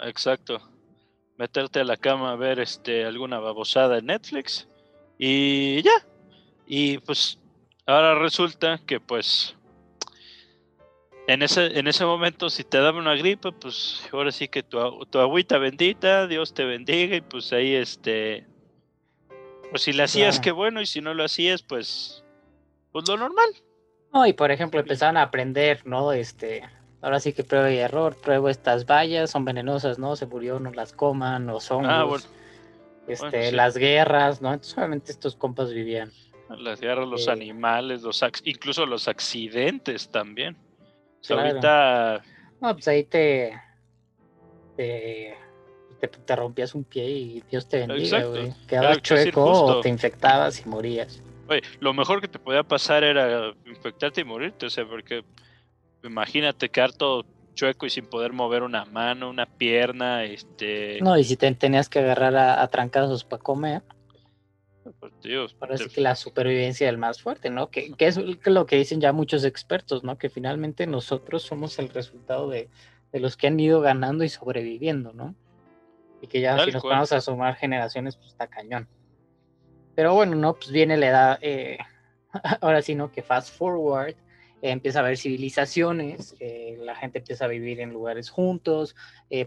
Exacto. 0.00 0.60
Meterte 1.36 1.80
a 1.80 1.84
la 1.84 1.96
cama 1.96 2.32
a 2.32 2.36
ver 2.36 2.60
este 2.60 3.04
alguna 3.04 3.40
babosada 3.40 3.98
en 3.98 4.06
Netflix 4.06 4.68
y 5.18 5.82
ya. 5.82 6.06
Y 6.66 6.98
pues 6.98 7.38
ahora 7.86 8.18
resulta 8.18 8.80
que 8.86 9.00
pues 9.00 9.56
en 11.26 11.42
ese, 11.42 11.78
en 11.78 11.86
ese 11.86 12.04
momento 12.04 12.50
si 12.50 12.64
te 12.64 12.78
daba 12.78 12.98
una 12.98 13.14
gripe, 13.14 13.52
pues 13.52 14.02
ahora 14.12 14.32
sí 14.32 14.48
que 14.48 14.62
tu, 14.62 14.78
tu 15.06 15.18
agüita 15.18 15.58
bendita, 15.58 16.26
Dios 16.26 16.54
te 16.54 16.64
bendiga 16.64 17.16
y 17.16 17.20
pues 17.20 17.52
ahí 17.52 17.74
este 17.74 18.46
pues 19.74 19.82
si 19.82 19.92
lo 19.92 20.04
hacías, 20.04 20.38
qué 20.38 20.52
bueno, 20.52 20.80
y 20.80 20.86
si 20.86 21.00
no 21.00 21.14
lo 21.14 21.24
hacías, 21.24 21.64
pues, 21.64 22.22
pues 22.92 23.08
lo 23.08 23.16
normal. 23.16 23.48
No, 24.12 24.24
y 24.24 24.32
por 24.32 24.52
ejemplo, 24.52 24.78
empezaban 24.78 25.16
a 25.16 25.22
aprender, 25.22 25.84
¿no? 25.84 26.12
Este, 26.12 26.62
ahora 27.02 27.18
sí 27.18 27.32
que 27.32 27.42
prueba 27.42 27.72
y 27.72 27.78
error, 27.78 28.16
pruebo 28.16 28.48
estas 28.48 28.86
vallas, 28.86 29.32
son 29.32 29.44
venenosas, 29.44 29.98
¿no? 29.98 30.14
Se 30.14 30.26
murió, 30.26 30.60
no 30.60 30.70
las 30.70 30.92
coman, 30.92 31.50
o 31.50 31.58
son 31.58 31.86
ah, 31.86 32.06
Este, 33.08 33.50
las 33.50 33.76
guerras, 33.76 34.40
¿no? 34.40 34.52
Entonces, 34.52 34.78
obviamente 34.78 35.10
estos 35.10 35.34
compas 35.34 35.72
vivían. 35.72 36.12
Las 36.56 36.80
guerras, 36.80 37.08
los 37.08 37.26
eh, 37.26 37.32
animales, 37.32 38.02
los 38.02 38.24
incluso 38.44 38.86
los 38.86 39.08
accidentes 39.08 40.08
también. 40.08 40.56
Ahorita. 41.30 42.22
No, 42.60 42.74
pues 42.74 42.88
ahí 42.88 43.04
te, 43.04 43.60
te 44.76 45.36
te, 46.08 46.36
rompías 46.36 46.74
un 46.74 46.84
pie 46.84 47.08
y 47.08 47.42
Dios 47.50 47.68
te 47.68 47.86
bendiga, 47.86 48.24
güey. 48.24 48.52
Quedabas 48.66 49.02
chueco 49.02 49.44
o 49.44 49.80
te 49.80 49.88
infectabas 49.88 50.60
y 50.64 50.68
morías. 50.68 51.22
Oye, 51.48 51.62
lo 51.80 51.92
mejor 51.92 52.20
que 52.20 52.28
te 52.28 52.38
podía 52.38 52.62
pasar 52.62 53.04
era 53.04 53.52
infectarte 53.66 54.22
y 54.22 54.24
morirte, 54.24 54.66
o 54.66 54.70
sea, 54.70 54.86
porque 54.86 55.24
imagínate 56.02 56.70
quedar 56.70 56.92
todo 56.92 57.24
chueco 57.54 57.86
y 57.86 57.90
sin 57.90 58.06
poder 58.06 58.32
mover 58.32 58.62
una 58.62 58.84
mano, 58.84 59.30
una 59.30 59.46
pierna, 59.46 60.24
este... 60.24 60.98
No, 61.00 61.16
y 61.16 61.24
si 61.24 61.36
te 61.36 61.52
tenías 61.54 61.88
que 61.88 62.00
agarrar 62.00 62.36
a, 62.36 62.66
trancazos 62.68 63.24
para 63.24 63.42
comer. 63.42 63.82
Pues, 65.00 65.12
Dios, 65.22 65.54
Parece 65.54 65.88
que 65.88 66.00
la 66.00 66.14
supervivencia 66.14 66.86
del 66.86 66.98
más 66.98 67.22
fuerte, 67.22 67.50
¿no? 67.50 67.70
Que, 67.70 67.92
que 67.92 68.06
es 68.06 68.16
lo 68.16 68.66
que 68.66 68.76
dicen 68.76 69.00
ya 69.00 69.12
muchos 69.12 69.44
expertos, 69.44 70.04
¿no? 70.04 70.18
Que 70.18 70.28
finalmente 70.28 70.86
nosotros 70.86 71.42
somos 71.42 71.78
el 71.78 71.88
resultado 71.88 72.48
de, 72.50 72.68
de 73.14 73.20
los 73.20 73.36
que 73.36 73.46
han 73.46 73.60
ido 73.60 73.80
ganando 73.80 74.24
y 74.24 74.28
sobreviviendo, 74.28 75.12
¿no? 75.12 75.36
Y 76.20 76.26
que 76.26 76.40
ya 76.40 76.58
si 76.64 76.72
nos 76.72 76.82
vamos 76.82 77.12
a 77.12 77.20
sumar 77.20 77.54
generaciones, 77.54 78.16
pues 78.16 78.30
está 78.30 78.48
cañón. 78.48 78.88
Pero 79.94 80.14
bueno, 80.14 80.34
¿no? 80.34 80.54
Pues 80.54 80.72
viene 80.72 80.96
la 80.96 81.06
edad, 81.06 81.38
eh, 81.40 81.78
ahora 82.60 82.82
sí, 82.82 82.96
¿no? 82.96 83.12
Que 83.12 83.22
fast 83.22 83.56
forward, 83.56 84.16
eh, 84.62 84.70
empieza 84.70 84.98
a 84.98 85.02
haber 85.02 85.16
civilizaciones, 85.16 86.34
eh, 86.40 86.76
la 86.80 86.96
gente 86.96 87.18
empieza 87.18 87.44
a 87.44 87.48
vivir 87.48 87.80
en 87.80 87.92
lugares 87.92 88.30
juntos, 88.30 88.96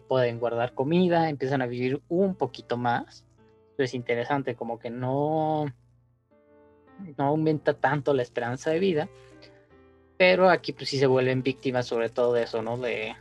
pueden 0.07 0.39
guardar 0.39 0.73
comida, 0.73 1.29
empiezan 1.29 1.61
a 1.61 1.67
vivir 1.67 2.01
un 2.07 2.35
poquito 2.35 2.77
más. 2.77 3.26
Es 3.83 3.93
interesante, 3.93 4.55
como 4.55 4.79
que 4.79 4.89
no, 4.89 5.65
no 7.17 7.23
aumenta 7.23 7.73
tanto 7.73 8.13
la 8.13 8.23
esperanza 8.23 8.71
de 8.71 8.79
vida, 8.79 9.09
pero 10.17 10.49
aquí 10.49 10.73
pues 10.73 10.89
sí 10.89 10.97
se 10.97 11.07
vuelven 11.07 11.43
víctimas 11.43 11.85
sobre 11.85 12.09
todo 12.09 12.33
de 12.33 12.43
eso, 12.43 12.61
¿no? 12.61 12.77
De, 12.77 13.15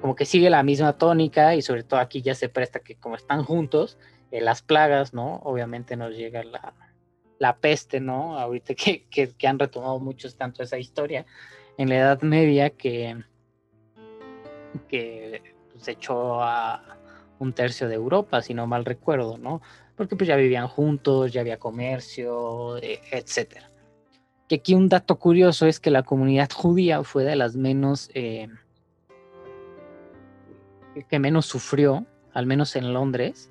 como 0.00 0.14
que 0.14 0.24
sigue 0.24 0.50
la 0.50 0.62
misma 0.62 0.96
tónica 0.96 1.54
y 1.54 1.62
sobre 1.62 1.82
todo 1.82 2.00
aquí 2.00 2.22
ya 2.22 2.34
se 2.34 2.48
presta 2.48 2.80
que 2.80 2.96
como 2.96 3.16
están 3.16 3.44
juntos, 3.44 3.98
eh, 4.30 4.40
las 4.40 4.62
plagas, 4.62 5.14
¿no? 5.14 5.36
Obviamente 5.44 5.96
nos 5.96 6.16
llega 6.16 6.44
la, 6.44 6.74
la 7.38 7.56
peste, 7.56 8.00
¿no? 8.00 8.38
Ahorita 8.38 8.74
que, 8.74 9.06
que, 9.08 9.46
han 9.46 9.58
retomado 9.58 9.98
muchos 10.00 10.36
tanto 10.36 10.62
esa 10.62 10.78
historia 10.78 11.26
en 11.76 11.88
la 11.88 11.96
Edad 11.96 12.22
Media 12.22 12.70
que, 12.70 13.22
que 14.88 15.42
se 15.42 15.72
pues, 15.72 15.88
echó 15.88 16.42
a 16.42 16.97
un 17.38 17.52
tercio 17.52 17.88
de 17.88 17.94
Europa, 17.94 18.42
si 18.42 18.54
no 18.54 18.66
mal 18.66 18.84
recuerdo, 18.84 19.38
¿no? 19.38 19.60
Porque 19.96 20.16
pues 20.16 20.28
ya 20.28 20.36
vivían 20.36 20.68
juntos, 20.68 21.32
ya 21.32 21.40
había 21.40 21.58
comercio, 21.58 22.78
eh, 22.78 23.00
etcétera. 23.10 23.70
Que 24.48 24.56
aquí 24.56 24.74
un 24.74 24.88
dato 24.88 25.16
curioso 25.16 25.66
es 25.66 25.80
que 25.80 25.90
la 25.90 26.02
comunidad 26.02 26.50
judía 26.50 27.02
fue 27.02 27.24
de 27.24 27.36
las 27.36 27.56
menos 27.56 28.10
eh, 28.14 28.48
que 31.08 31.18
menos 31.18 31.46
sufrió, 31.46 32.06
al 32.32 32.46
menos 32.46 32.76
en 32.76 32.92
Londres, 32.92 33.50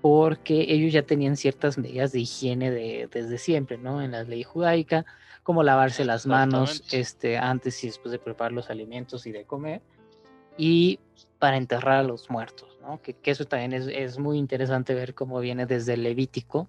porque 0.00 0.66
ellos 0.68 0.92
ya 0.92 1.02
tenían 1.02 1.36
ciertas 1.36 1.78
medidas 1.78 2.12
de 2.12 2.20
higiene 2.20 2.70
de, 2.70 3.08
desde 3.10 3.38
siempre, 3.38 3.78
¿no? 3.78 4.02
En 4.02 4.12
la 4.12 4.22
ley 4.22 4.42
judaica, 4.42 5.04
como 5.42 5.62
lavarse 5.62 6.04
las 6.04 6.26
manos 6.26 6.82
este, 6.92 7.38
antes 7.38 7.82
y 7.82 7.88
después 7.88 8.12
de 8.12 8.18
preparar 8.18 8.52
los 8.52 8.70
alimentos 8.70 9.26
y 9.26 9.32
de 9.32 9.44
comer, 9.44 9.80
y 10.56 10.98
para 11.38 11.56
enterrar 11.56 11.98
a 11.98 12.02
los 12.02 12.30
muertos, 12.30 12.78
¿no? 12.82 13.00
Que, 13.02 13.16
eso 13.24 13.44
también 13.44 13.72
es, 13.72 14.18
muy 14.18 14.38
interesante 14.38 14.94
ver 14.94 15.14
cómo 15.14 15.40
viene 15.40 15.66
desde 15.66 15.94
el 15.94 16.02
Levítico, 16.02 16.68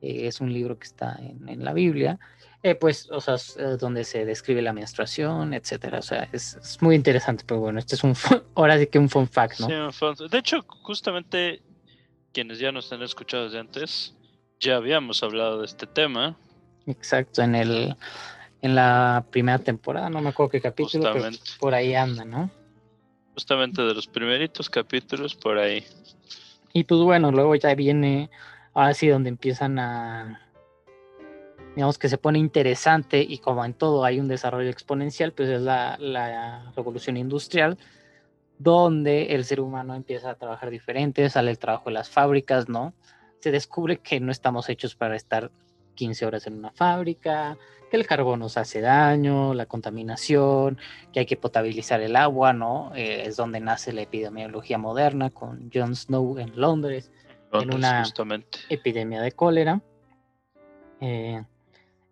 eh, 0.00 0.26
es 0.26 0.40
un 0.40 0.52
libro 0.52 0.78
que 0.78 0.86
está 0.86 1.16
en, 1.20 1.48
en 1.48 1.64
la 1.64 1.72
Biblia, 1.72 2.18
eh, 2.62 2.74
pues, 2.74 3.08
o 3.10 3.20
sea, 3.20 3.36
eh, 3.36 3.76
donde 3.78 4.02
se 4.02 4.24
describe 4.24 4.62
la 4.62 4.72
menstruación, 4.72 5.54
etcétera. 5.54 6.00
O 6.00 6.02
sea, 6.02 6.28
es, 6.32 6.78
muy 6.80 6.96
interesante, 6.96 7.44
pero 7.46 7.60
bueno, 7.60 7.78
este 7.78 7.94
es 7.94 8.02
un, 8.02 8.14
ahora 8.56 8.78
sí 8.78 8.88
que 8.88 8.98
un 8.98 9.08
fun 9.08 9.28
fact, 9.28 9.60
¿no? 9.60 9.68
De 9.68 10.38
hecho, 10.38 10.64
justamente 10.82 11.62
quienes 12.32 12.58
ya 12.58 12.72
nos 12.72 12.92
han 12.92 13.02
escuchado 13.02 13.44
desde 13.44 13.60
antes, 13.60 14.14
ya 14.58 14.76
habíamos 14.76 15.22
hablado 15.22 15.60
de 15.60 15.66
este 15.66 15.86
tema. 15.86 16.36
Exacto, 16.86 17.42
en 17.42 17.54
el 17.54 17.96
en 18.60 18.74
la 18.74 19.24
primera 19.30 19.60
temporada, 19.60 20.10
no 20.10 20.20
me 20.20 20.30
acuerdo 20.30 20.50
qué 20.50 20.60
capítulo, 20.60 21.12
pero 21.12 21.28
por 21.60 21.74
ahí 21.74 21.94
anda, 21.94 22.24
¿no? 22.24 22.50
Justamente 23.38 23.82
de 23.82 23.94
los 23.94 24.08
primeritos 24.08 24.68
capítulos 24.68 25.36
por 25.36 25.58
ahí. 25.58 25.84
Y 26.72 26.82
pues 26.82 27.00
bueno, 27.02 27.30
luego 27.30 27.54
ya 27.54 27.72
viene, 27.76 28.30
ahora 28.74 28.94
sí, 28.94 29.06
donde 29.06 29.28
empiezan 29.28 29.78
a 29.78 30.40
digamos 31.76 31.98
que 31.98 32.08
se 32.08 32.18
pone 32.18 32.40
interesante 32.40 33.22
y 33.22 33.38
como 33.38 33.64
en 33.64 33.74
todo 33.74 34.04
hay 34.04 34.18
un 34.18 34.26
desarrollo 34.26 34.68
exponencial, 34.68 35.32
pues 35.32 35.50
es 35.50 35.60
la, 35.60 36.72
revolución 36.74 37.16
industrial, 37.16 37.78
donde 38.58 39.26
el 39.36 39.44
ser 39.44 39.60
humano 39.60 39.94
empieza 39.94 40.30
a 40.30 40.34
trabajar 40.34 40.70
diferente, 40.70 41.30
sale 41.30 41.52
el 41.52 41.60
trabajo 41.60 41.90
de 41.90 41.94
las 41.94 42.10
fábricas, 42.10 42.68
¿no? 42.68 42.92
se 43.38 43.52
descubre 43.52 43.98
que 43.98 44.18
no 44.18 44.32
estamos 44.32 44.68
hechos 44.68 44.96
para 44.96 45.14
estar 45.14 45.52
15 45.98 46.26
horas 46.26 46.46
en 46.46 46.54
una 46.54 46.70
fábrica, 46.70 47.58
que 47.90 47.96
el 47.96 48.06
carbón 48.06 48.38
nos 48.38 48.56
hace 48.56 48.80
daño, 48.80 49.52
la 49.52 49.66
contaminación, 49.66 50.78
que 51.12 51.20
hay 51.20 51.26
que 51.26 51.36
potabilizar 51.36 52.00
el 52.00 52.14
agua, 52.14 52.52
¿no? 52.52 52.92
Eh, 52.94 53.24
es 53.26 53.36
donde 53.36 53.58
nace 53.58 53.92
la 53.92 54.02
epidemiología 54.02 54.78
moderna 54.78 55.30
con 55.30 55.70
John 55.74 55.96
Snow 55.96 56.38
en 56.38 56.52
Londres, 56.54 57.10
en 57.52 57.74
una 57.74 58.04
epidemia 58.68 59.20
de 59.20 59.32
cólera. 59.32 59.80
Eh, 61.00 61.42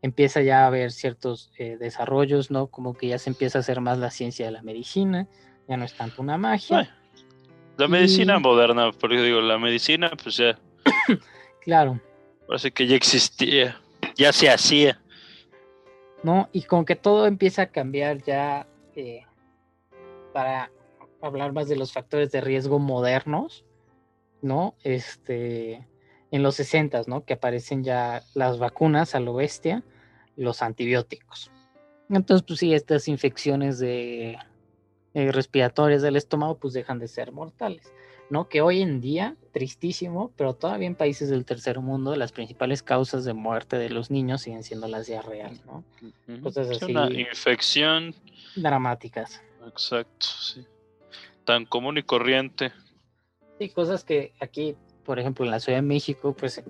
empieza 0.02 0.42
ya 0.42 0.64
a 0.64 0.66
haber 0.66 0.90
ciertos 0.90 1.52
eh, 1.56 1.76
desarrollos, 1.78 2.50
¿no? 2.50 2.66
Como 2.66 2.94
que 2.94 3.06
ya 3.06 3.18
se 3.18 3.30
empieza 3.30 3.58
a 3.58 3.60
hacer 3.60 3.80
más 3.80 3.98
la 3.98 4.10
ciencia 4.10 4.46
de 4.46 4.52
la 4.52 4.62
medicina, 4.62 5.28
ya 5.68 5.76
no 5.76 5.84
es 5.84 5.94
tanto 5.94 6.22
una 6.22 6.38
magia. 6.38 6.92
la 7.76 7.86
medicina 7.86 8.40
moderna, 8.40 8.90
porque 8.90 9.22
digo, 9.22 9.40
la 9.40 9.58
medicina, 9.58 10.10
pues 10.20 10.38
ya. 10.38 10.58
claro. 11.62 12.00
Parece 12.46 12.70
que 12.72 12.86
ya 12.86 12.96
existía, 12.96 13.80
ya 14.14 14.32
se 14.32 14.48
hacía. 14.48 15.00
¿No? 16.22 16.48
Y 16.52 16.62
con 16.62 16.84
que 16.84 16.96
todo 16.96 17.26
empieza 17.26 17.62
a 17.62 17.66
cambiar 17.66 18.22
ya 18.22 18.66
eh, 18.94 19.22
para 20.32 20.70
hablar 21.20 21.52
más 21.52 21.68
de 21.68 21.76
los 21.76 21.92
factores 21.92 22.30
de 22.32 22.40
riesgo 22.40 22.78
modernos, 22.78 23.64
¿no? 24.42 24.74
Este, 24.82 25.86
en 26.30 26.42
los 26.42 26.56
60, 26.56 27.02
¿no? 27.06 27.24
Que 27.24 27.34
aparecen 27.34 27.84
ya 27.84 28.22
las 28.34 28.58
vacunas 28.58 29.14
a 29.14 29.20
lo 29.20 29.34
bestia, 29.34 29.82
los 30.36 30.62
antibióticos. 30.62 31.50
Entonces, 32.08 32.44
pues 32.46 32.60
sí, 32.60 32.74
estas 32.74 33.08
infecciones 33.08 33.78
de 33.78 34.38
eh, 35.14 35.32
respiratorias 35.32 36.02
del 36.02 36.16
estómago, 36.16 36.58
pues 36.58 36.74
dejan 36.74 36.98
de 36.98 37.08
ser 37.08 37.32
mortales. 37.32 37.92
¿No? 38.30 38.48
Que 38.48 38.60
hoy 38.60 38.82
en 38.82 39.00
día, 39.00 39.36
tristísimo, 39.52 40.32
pero 40.36 40.54
todavía 40.54 40.86
en 40.86 40.94
países 40.94 41.28
del 41.30 41.44
tercer 41.44 41.80
mundo, 41.80 42.14
las 42.16 42.32
principales 42.32 42.82
causas 42.82 43.24
de 43.24 43.32
muerte 43.32 43.78
de 43.78 43.90
los 43.90 44.10
niños 44.10 44.42
siguen 44.42 44.62
siendo 44.62 44.88
las 44.88 45.06
diarreas, 45.06 45.64
¿no? 45.64 45.84
Cosas 46.42 46.70
así. 46.70 46.90
Una 46.90 47.12
infección. 47.12 48.14
Dramáticas. 48.56 49.42
Exacto, 49.66 50.26
sí. 50.26 50.66
Tan 51.44 51.64
común 51.64 51.98
y 51.98 52.02
corriente. 52.02 52.72
Sí, 53.58 53.68
cosas 53.70 54.04
que 54.04 54.32
aquí, 54.40 54.76
por 55.04 55.18
ejemplo, 55.18 55.44
en 55.44 55.50
la 55.50 55.60
Ciudad 55.60 55.78
de 55.78 55.82
México, 55.82 56.34
pues 56.34 56.62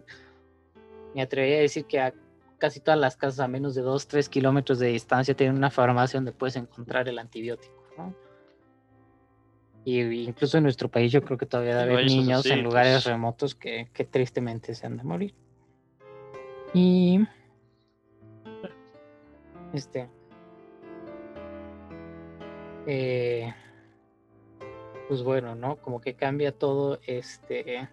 me 1.15 1.23
atrevería 1.23 1.59
a 1.59 1.63
decir 1.63 1.87
que 1.87 1.99
a 1.99 2.15
casi 2.59 2.81
todas 2.81 2.99
las 2.99 3.17
casas 3.17 3.41
a 3.41 3.49
menos 3.49 3.75
de 3.75 3.83
2, 3.83 4.07
3 4.07 4.29
kilómetros 4.29 4.79
de 4.79 4.89
distancia 4.89 5.35
tienen 5.35 5.57
una 5.57 5.71
farmacia 5.71 6.19
donde 6.19 6.33
puedes 6.33 6.57
encontrar 6.57 7.09
el 7.09 7.19
antibiótico, 7.19 7.85
¿no? 7.97 8.15
Y 9.87 10.01
incluso 10.01 10.59
en 10.59 10.65
nuestro 10.65 10.89
país 10.89 11.13
yo 11.13 11.23
creo 11.23 11.39
que 11.39 11.47
todavía 11.47 11.77
debe 11.77 11.93
haber 11.93 12.07
niños 12.07 12.45
en 12.47 12.65
lugares 12.65 12.95
pues. 12.95 13.05
remotos 13.05 13.55
que, 13.55 13.89
tristemente 14.11 14.75
se 14.75 14.85
han 14.85 14.97
de 14.97 15.05
morir. 15.05 15.33
Y 16.75 17.21
este 19.73 20.09
eh, 22.89 23.55
pues 25.07 25.23
bueno, 25.23 25.55
¿no? 25.55 25.77
Como 25.77 26.01
que 26.01 26.15
cambia 26.15 26.51
todo 26.51 26.99
este 27.07 27.89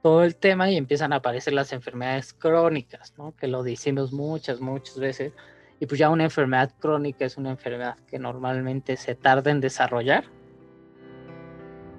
todo 0.00 0.22
el 0.22 0.36
tema 0.36 0.70
y 0.70 0.76
empiezan 0.76 1.12
a 1.12 1.16
aparecer 1.16 1.54
las 1.54 1.72
enfermedades 1.72 2.32
crónicas, 2.32 3.14
¿no? 3.18 3.34
Que 3.34 3.48
lo 3.48 3.64
decimos 3.64 4.12
muchas, 4.12 4.60
muchas 4.60 5.00
veces. 5.00 5.32
Y 5.80 5.86
pues 5.86 5.98
ya 5.98 6.08
una 6.08 6.22
enfermedad 6.22 6.72
crónica 6.78 7.24
es 7.24 7.36
una 7.36 7.50
enfermedad 7.50 7.96
que 8.06 8.20
normalmente 8.20 8.96
se 8.96 9.16
tarda 9.16 9.50
en 9.50 9.60
desarrollar 9.60 10.24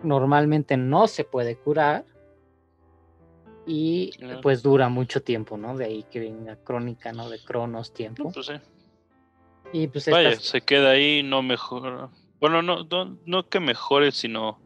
normalmente 0.05 0.77
no 0.77 1.07
se 1.07 1.23
puede 1.23 1.57
curar 1.57 2.05
y 3.65 4.11
pues 4.41 4.61
dura 4.61 4.89
mucho 4.89 5.21
tiempo, 5.21 5.57
¿no? 5.57 5.75
De 5.75 5.85
ahí 5.85 6.03
que 6.03 6.19
venga 6.19 6.55
crónica, 6.55 7.11
¿no? 7.11 7.29
De 7.29 7.39
cronos, 7.39 7.93
tiempo. 7.93 8.31
Pues 8.31 8.45
sí. 8.45 8.53
Y 9.73 9.87
pues 9.87 10.09
Vaya, 10.09 10.39
se 10.39 10.61
queda 10.61 10.91
ahí, 10.91 11.23
no 11.23 11.41
mejora. 11.41 12.09
Bueno, 12.39 12.61
no, 12.61 12.85
no, 13.25 13.49
que 13.49 13.59
mejore, 13.59 14.11
sino. 14.11 14.59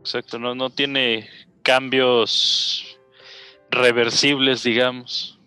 Exacto, 0.00 0.38
no, 0.38 0.54
no 0.54 0.70
tiene 0.70 1.28
cambios 1.62 2.98
reversibles, 3.70 4.64
digamos. 4.64 5.38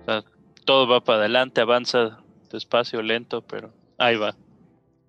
O 0.00 0.04
sea, 0.06 0.24
todo 0.64 0.88
va 0.88 1.02
para 1.02 1.20
adelante, 1.20 1.60
avanza 1.60 2.20
despacio, 2.50 3.02
lento, 3.02 3.42
pero 3.42 3.72
ahí 3.98 4.16
va. 4.16 4.34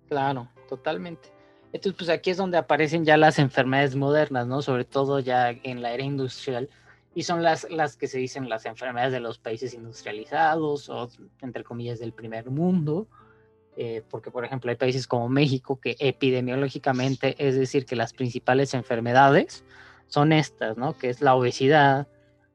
Claro, 0.08 0.48
totalmente. 0.68 1.32
Entonces, 1.72 1.94
pues 1.96 2.10
aquí 2.10 2.30
es 2.30 2.36
donde 2.36 2.58
aparecen 2.58 3.04
ya 3.04 3.16
las 3.16 3.38
enfermedades 3.38 3.94
modernas, 3.94 4.46
¿no? 4.46 4.60
Sobre 4.62 4.84
todo 4.84 5.20
ya 5.20 5.50
en 5.50 5.82
la 5.82 5.92
era 5.92 6.02
industrial. 6.02 6.68
Y 7.14 7.22
son 7.22 7.42
las, 7.42 7.68
las 7.70 7.96
que 7.96 8.06
se 8.06 8.18
dicen 8.18 8.48
las 8.48 8.66
enfermedades 8.66 9.12
de 9.12 9.20
los 9.20 9.38
países 9.38 9.74
industrializados 9.74 10.88
o, 10.88 11.08
entre 11.40 11.64
comillas, 11.64 11.98
del 11.98 12.12
primer 12.12 12.50
mundo. 12.50 13.06
Eh, 13.76 14.02
porque, 14.10 14.30
por 14.30 14.44
ejemplo, 14.44 14.70
hay 14.70 14.76
países 14.76 15.06
como 15.06 15.28
México 15.28 15.80
que 15.80 15.96
epidemiológicamente, 15.98 17.36
es 17.38 17.56
decir, 17.56 17.86
que 17.86 17.96
las 17.96 18.12
principales 18.12 18.74
enfermedades 18.74 19.64
son 20.08 20.32
estas, 20.32 20.76
¿no? 20.76 20.98
Que 20.98 21.08
es 21.08 21.20
la 21.20 21.34
obesidad, 21.34 22.08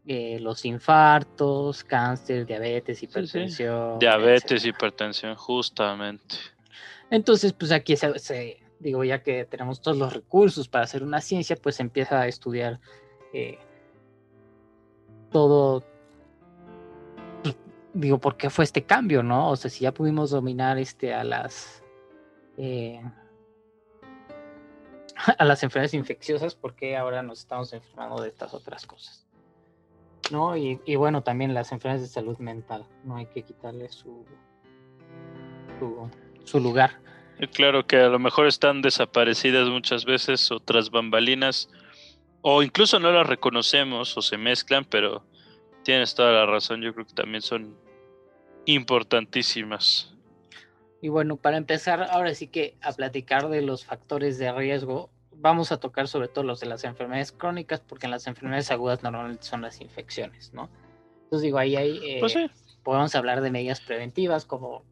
eh, 0.08 0.40
los 0.40 0.66
infartos, 0.66 1.84
cáncer, 1.84 2.46
diabetes, 2.46 3.02
hipertensión. 3.02 3.98
Diabetes, 3.98 4.66
hipertensión, 4.66 5.36
justamente. 5.36 6.36
Entonces, 7.10 7.54
pues 7.54 7.72
aquí 7.72 7.96
se, 7.96 8.60
digo, 8.80 9.04
ya 9.04 9.24
que 9.24 9.46
tenemos 9.46 9.82
todos 9.82 9.98
los 9.98 10.14
recursos 10.14 10.68
para 10.68 10.84
hacer 10.84 11.04
una 11.04 11.22
ciencia, 11.22 11.56
pues 11.56 11.80
empieza 11.80 12.22
a 12.22 12.28
estudiar 12.28 12.80
eh, 13.34 13.58
todo, 15.32 15.84
digo, 17.94 18.20
¿por 18.20 18.38
qué 18.38 18.50
fue 18.50 18.64
este 18.64 18.84
cambio, 18.84 19.24
no? 19.24 19.52
O 19.52 19.56
sea, 19.56 19.70
si 19.70 19.82
ya 19.82 19.94
pudimos 19.94 20.32
dominar 20.32 20.78
este 20.78 21.14
a 21.14 21.24
las 21.24 21.84
eh, 22.58 23.02
a 25.38 25.46
las 25.46 25.64
enfermedades 25.64 25.94
infecciosas, 25.94 26.56
¿por 26.56 26.76
qué 26.76 26.98
ahora 26.98 27.24
nos 27.24 27.40
estamos 27.40 27.74
enfermando 27.74 28.22
de 28.22 28.30
estas 28.30 28.54
otras 28.54 28.86
cosas? 28.86 29.26
¿No? 30.32 30.58
Y, 30.58 30.96
bueno, 30.96 31.22
también 31.22 31.54
las 31.54 31.72
enfermedades 31.72 32.10
de 32.10 32.14
salud 32.14 32.38
mental, 32.40 32.88
no 33.04 33.16
hay 33.16 33.28
que 33.28 33.44
quitarle 33.44 33.90
su, 33.90 34.26
su 36.46 36.60
lugar. 36.60 37.00
Claro 37.54 37.86
que 37.86 37.98
a 37.98 38.08
lo 38.08 38.20
mejor 38.20 38.48
están 38.48 38.82
desaparecidas 38.82 39.68
muchas 39.70 40.06
veces, 40.06 40.52
otras 40.52 40.90
bambalinas, 40.90 41.70
o 42.42 42.64
incluso 42.64 43.00
no 43.00 43.12
las 43.12 43.28
reconocemos 43.28 44.16
o 44.18 44.22
se 44.22 44.38
mezclan, 44.38 44.86
pero 44.86 45.24
tienes 45.84 46.16
toda 46.16 46.32
la 46.32 46.46
razón, 46.46 46.82
yo 46.82 46.94
creo 46.94 47.06
que 47.06 47.14
también 47.14 47.42
son 47.42 47.76
importantísimas. 48.66 50.14
Y 51.02 51.10
bueno, 51.10 51.36
para 51.36 51.58
empezar, 51.58 52.08
ahora 52.10 52.34
sí 52.34 52.48
que 52.48 52.78
a 52.82 52.92
platicar 52.94 53.50
de 53.50 53.62
los 53.62 53.86
factores 53.86 54.38
de 54.38 54.52
riesgo, 54.52 55.10
vamos 55.32 55.72
a 55.72 55.80
tocar 55.80 56.08
sobre 56.08 56.30
todo 56.30 56.44
los 56.44 56.60
de 56.62 56.68
las 56.68 56.84
enfermedades 56.84 57.32
crónicas, 57.32 57.82
porque 57.82 58.08
en 58.08 58.12
las 58.12 58.28
enfermedades 58.28 58.72
agudas 58.72 59.04
normalmente 59.04 59.44
son 59.44 59.62
las 59.62 59.82
infecciones, 59.82 60.54
¿no? 60.54 60.70
Entonces 61.26 61.44
digo, 61.44 61.58
ahí 61.58 61.76
hay, 61.76 61.98
eh, 62.04 62.18
pues 62.20 62.36
podemos 62.84 63.14
hablar 63.16 63.42
de 63.42 63.52
medidas 63.52 63.82
preventivas 63.82 64.46
como 64.46 64.84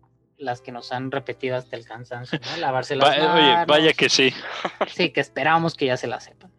las 0.43 0.61
que 0.61 0.71
nos 0.71 0.91
han 0.91 1.11
repetido 1.11 1.55
hasta 1.55 1.75
el 1.75 1.85
cansancio, 1.85 2.39
¿no? 2.39 2.57
Lavarse 2.57 2.95
las 2.95 3.17
manos. 3.17 3.35
Oye, 3.35 3.65
vaya 3.65 3.93
que 3.93 4.09
sí. 4.09 4.31
Sí, 4.87 5.09
que 5.09 5.21
esperamos 5.21 5.75
que 5.75 5.87
ya 5.87 5.97
se 5.97 6.07
la 6.07 6.19
sepan. 6.19 6.51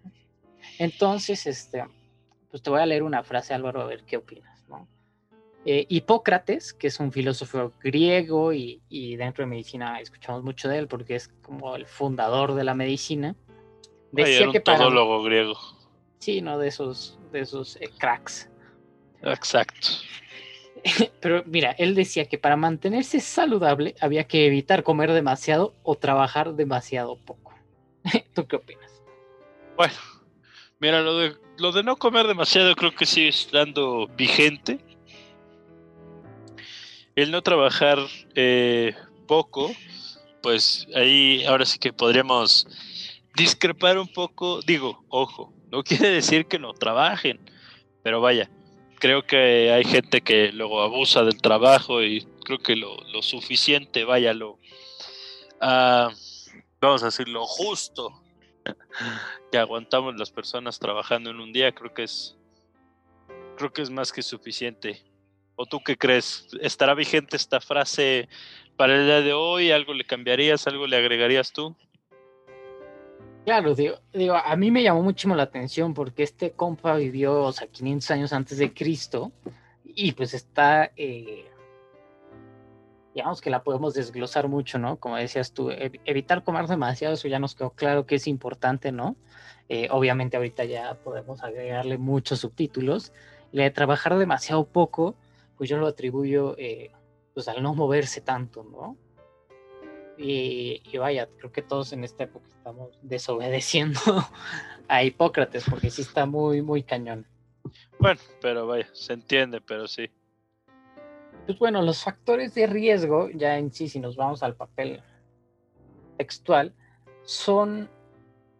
Entonces, 0.78 1.46
este, 1.46 1.84
pues 2.50 2.62
te 2.62 2.70
voy 2.70 2.80
a 2.80 2.86
leer 2.86 3.02
una 3.02 3.22
frase, 3.22 3.54
Álvaro, 3.54 3.82
a 3.82 3.86
ver 3.86 4.04
qué 4.04 4.16
opinas, 4.16 4.64
¿no? 4.68 4.88
Eh, 5.64 5.86
Hipócrates, 5.88 6.74
que 6.74 6.88
es 6.88 7.00
un 7.00 7.10
filósofo 7.10 7.72
griego 7.82 8.52
y, 8.52 8.80
dentro 9.16 9.44
de 9.44 9.50
medicina 9.50 10.00
escuchamos 10.00 10.42
mucho 10.42 10.68
de 10.68 10.78
él 10.78 10.88
porque 10.88 11.14
es 11.14 11.28
como 11.42 11.76
el 11.76 11.86
fundador 11.86 12.54
de 12.54 12.64
la 12.64 12.74
medicina, 12.74 13.34
decía 14.12 14.50
que 14.52 14.60
para... 14.60 14.78
todólogo 14.78 15.22
griego. 15.22 15.56
Sí, 16.18 16.42
no 16.42 16.58
de 16.58 16.68
esos, 16.68 17.18
de 17.32 17.40
esos 17.40 17.76
eh, 17.76 17.88
cracks. 17.98 18.48
Exacto. 19.22 19.88
Pero 21.20 21.42
mira, 21.46 21.72
él 21.72 21.94
decía 21.94 22.26
que 22.26 22.38
para 22.38 22.56
mantenerse 22.56 23.20
saludable 23.20 23.94
había 24.00 24.24
que 24.24 24.46
evitar 24.46 24.82
comer 24.82 25.12
demasiado 25.12 25.74
o 25.82 25.96
trabajar 25.96 26.54
demasiado 26.54 27.16
poco. 27.16 27.52
¿Tú 28.34 28.46
qué 28.46 28.56
opinas? 28.56 29.02
Bueno, 29.76 29.94
mira, 30.78 31.00
lo 31.00 31.18
de, 31.18 31.36
lo 31.58 31.72
de 31.72 31.82
no 31.82 31.96
comer 31.96 32.26
demasiado 32.26 32.74
creo 32.76 32.94
que 32.94 33.06
sigue 33.06 33.28
estando 33.28 34.08
vigente. 34.16 34.78
El 37.16 37.30
no 37.30 37.42
trabajar 37.42 37.98
eh, 38.34 38.94
poco, 39.26 39.70
pues 40.42 40.86
ahí 40.94 41.44
ahora 41.44 41.64
sí 41.64 41.78
que 41.78 41.92
podríamos 41.92 42.66
discrepar 43.36 43.98
un 43.98 44.08
poco. 44.08 44.60
Digo, 44.62 45.04
ojo, 45.08 45.52
no 45.70 45.82
quiere 45.82 46.10
decir 46.10 46.46
que 46.46 46.58
no 46.58 46.72
trabajen, 46.72 47.40
pero 48.02 48.20
vaya, 48.20 48.50
creo 49.04 49.26
que 49.26 49.70
hay 49.70 49.84
gente 49.84 50.22
que 50.22 50.50
luego 50.50 50.80
abusa 50.80 51.24
del 51.24 51.38
trabajo 51.38 52.02
y 52.02 52.26
creo 52.42 52.58
que 52.58 52.74
lo, 52.74 52.96
suficiente, 53.20 54.02
vaya, 54.04 54.32
lo, 54.32 54.58
ah, 55.60 56.10
vamos 56.80 57.02
a 57.02 57.06
decir, 57.06 57.28
lo 57.28 57.44
justo 57.44 58.22
que 59.52 59.58
aguantamos 59.58 60.16
las 60.16 60.30
personas 60.30 60.78
trabajando 60.78 61.28
en 61.28 61.38
un 61.38 61.52
día, 61.52 61.72
creo 61.72 61.92
que 61.92 62.04
es 62.04 62.38
creo 63.58 63.74
que 63.74 63.82
es 63.82 63.90
más 63.90 64.10
que 64.10 64.22
suficiente. 64.22 65.02
¿O 65.54 65.66
tú 65.66 65.82
qué 65.84 65.98
crees? 65.98 66.48
¿Estará 66.62 66.94
vigente 66.94 67.36
esta 67.36 67.60
frase 67.60 68.30
para 68.78 68.96
el 68.96 69.04
día 69.04 69.20
de 69.20 69.34
hoy? 69.34 69.70
¿Algo 69.70 69.92
le 69.92 70.06
cambiarías? 70.06 70.66
¿Algo 70.66 70.86
le 70.86 70.96
agregarías 70.96 71.52
tú? 71.52 71.76
Claro, 73.44 73.74
digo, 73.74 73.96
digo, 74.12 74.36
a 74.36 74.56
mí 74.56 74.70
me 74.70 74.82
llamó 74.82 75.02
muchísimo 75.02 75.34
la 75.36 75.42
atención 75.42 75.92
porque 75.92 76.22
este 76.22 76.52
compa 76.52 76.96
vivió, 76.96 77.42
o 77.42 77.52
sea, 77.52 77.66
500 77.66 78.10
años 78.10 78.32
antes 78.32 78.56
de 78.56 78.72
Cristo 78.72 79.32
y 79.84 80.12
pues 80.12 80.32
está, 80.32 80.90
eh, 80.96 81.44
digamos 83.14 83.42
que 83.42 83.50
la 83.50 83.62
podemos 83.62 83.92
desglosar 83.92 84.48
mucho, 84.48 84.78
¿no? 84.78 84.96
Como 84.96 85.16
decías 85.16 85.52
tú, 85.52 85.70
evitar 85.70 86.42
comer 86.42 86.66
demasiado, 86.68 87.14
eso 87.14 87.28
ya 87.28 87.38
nos 87.38 87.54
quedó 87.54 87.70
claro 87.70 88.06
que 88.06 88.14
es 88.14 88.26
importante, 88.26 88.92
¿no? 88.92 89.14
Eh, 89.68 89.88
obviamente 89.90 90.38
ahorita 90.38 90.64
ya 90.64 90.94
podemos 90.94 91.42
agregarle 91.42 91.98
muchos 91.98 92.40
subtítulos. 92.40 93.12
Le 93.52 93.64
de 93.64 93.70
trabajar 93.70 94.16
demasiado 94.18 94.64
poco, 94.66 95.16
pues 95.58 95.68
yo 95.68 95.76
lo 95.76 95.86
atribuyo 95.86 96.56
eh, 96.58 96.92
pues 97.34 97.46
al 97.48 97.62
no 97.62 97.74
moverse 97.74 98.22
tanto, 98.22 98.64
¿no? 98.64 98.96
Y, 100.16 100.96
vaya, 100.98 101.28
creo 101.38 101.50
que 101.50 101.62
todos 101.62 101.92
en 101.92 102.04
esta 102.04 102.24
época 102.24 102.46
estamos 102.48 102.98
desobedeciendo 103.02 104.00
a 104.88 105.02
Hipócrates, 105.02 105.64
porque 105.68 105.90
sí 105.90 106.02
está 106.02 106.26
muy, 106.26 106.62
muy 106.62 106.82
cañón. 106.82 107.26
Bueno, 107.98 108.20
pero 108.40 108.66
vaya, 108.66 108.88
se 108.92 109.14
entiende, 109.14 109.60
pero 109.60 109.88
sí. 109.88 110.10
Pues 111.46 111.58
bueno, 111.58 111.82
los 111.82 112.02
factores 112.02 112.54
de 112.54 112.66
riesgo, 112.66 113.28
ya 113.30 113.58
en 113.58 113.72
sí, 113.72 113.88
si 113.88 114.00
nos 114.00 114.16
vamos 114.16 114.42
al 114.42 114.54
papel 114.54 115.02
textual, 116.16 116.74
son 117.24 117.90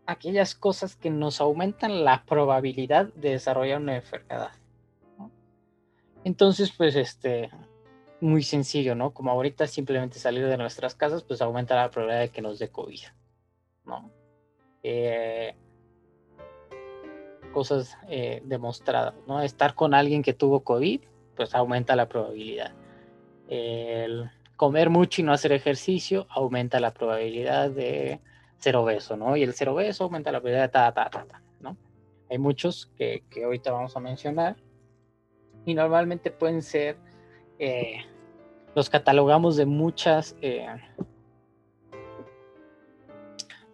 aquellas 0.07 0.55
cosas 0.55 0.97
que 0.97 1.11
nos 1.11 1.41
aumentan 1.41 2.05
la 2.05 2.25
probabilidad 2.25 3.13
de 3.15 3.31
desarrollar 3.31 3.81
una 3.81 3.97
enfermedad. 3.97 4.53
Entonces, 6.25 6.73
pues 6.77 6.97
este, 6.97 7.51
muy 8.25 8.43
sencillo, 8.43 8.95
¿no? 8.95 9.13
Como 9.13 9.31
ahorita 9.31 9.67
simplemente 9.67 10.19
salir 10.19 10.47
de 10.47 10.57
nuestras 10.57 10.95
casas, 10.95 11.23
pues 11.23 11.43
aumenta 11.43 11.77
la 11.77 11.91
probabilidad 11.91 12.23
de 12.23 12.31
que 12.31 12.43
nos 12.43 12.59
dé 12.59 12.69
COVID, 12.69 13.01
¿no? 13.85 14.11
Eh, 14.83 15.55
cosas 17.53 17.99
eh, 18.09 18.43
demostradas, 18.45 19.15
¿no? 19.27 19.43
Estar 19.43 19.75
con 19.75 19.95
alguien 19.95 20.23
que 20.23 20.33
tuvo 20.33 20.65
COVID, 20.65 21.03
pues 21.37 21.55
aumenta 21.55 21.95
la 21.97 22.09
probabilidad. 22.09 22.73
El 23.49 24.31
comer 24.57 24.89
mucho 24.89 25.21
y 25.21 25.25
no 25.25 25.33
hacer 25.33 25.53
ejercicio 25.53 26.27
aumenta 26.31 26.81
la 26.81 26.95
probabilidad 26.95 27.71
de 27.71 28.21
ser 28.57 28.77
obeso, 28.77 29.17
¿no? 29.17 29.37
Y 29.37 29.43
el 29.43 29.53
ser 29.53 29.69
obeso 29.69 30.05
aumenta 30.05 30.33
la 30.33 30.41
probabilidad 30.41 30.69
de 30.69 30.73
ta, 30.73 30.93
ta, 30.93 31.11
ta, 31.11 31.27
ta, 31.27 31.43
¿no? 31.61 31.77
Hay 32.31 32.39
muchos 32.39 32.87
que, 32.97 33.23
que 33.29 33.45
ahorita 33.45 33.71
vamos 33.71 33.97
a 33.97 34.01
mencionar 34.01 34.57
y 35.67 35.75
normalmente 35.75 36.31
pueden 36.31 36.63
ser, 36.63 36.97
eh, 37.59 38.03
los 38.75 38.91
catalogamos 38.91 39.57
de 39.57 39.67
muchas 39.67 40.37
eh, 40.43 40.67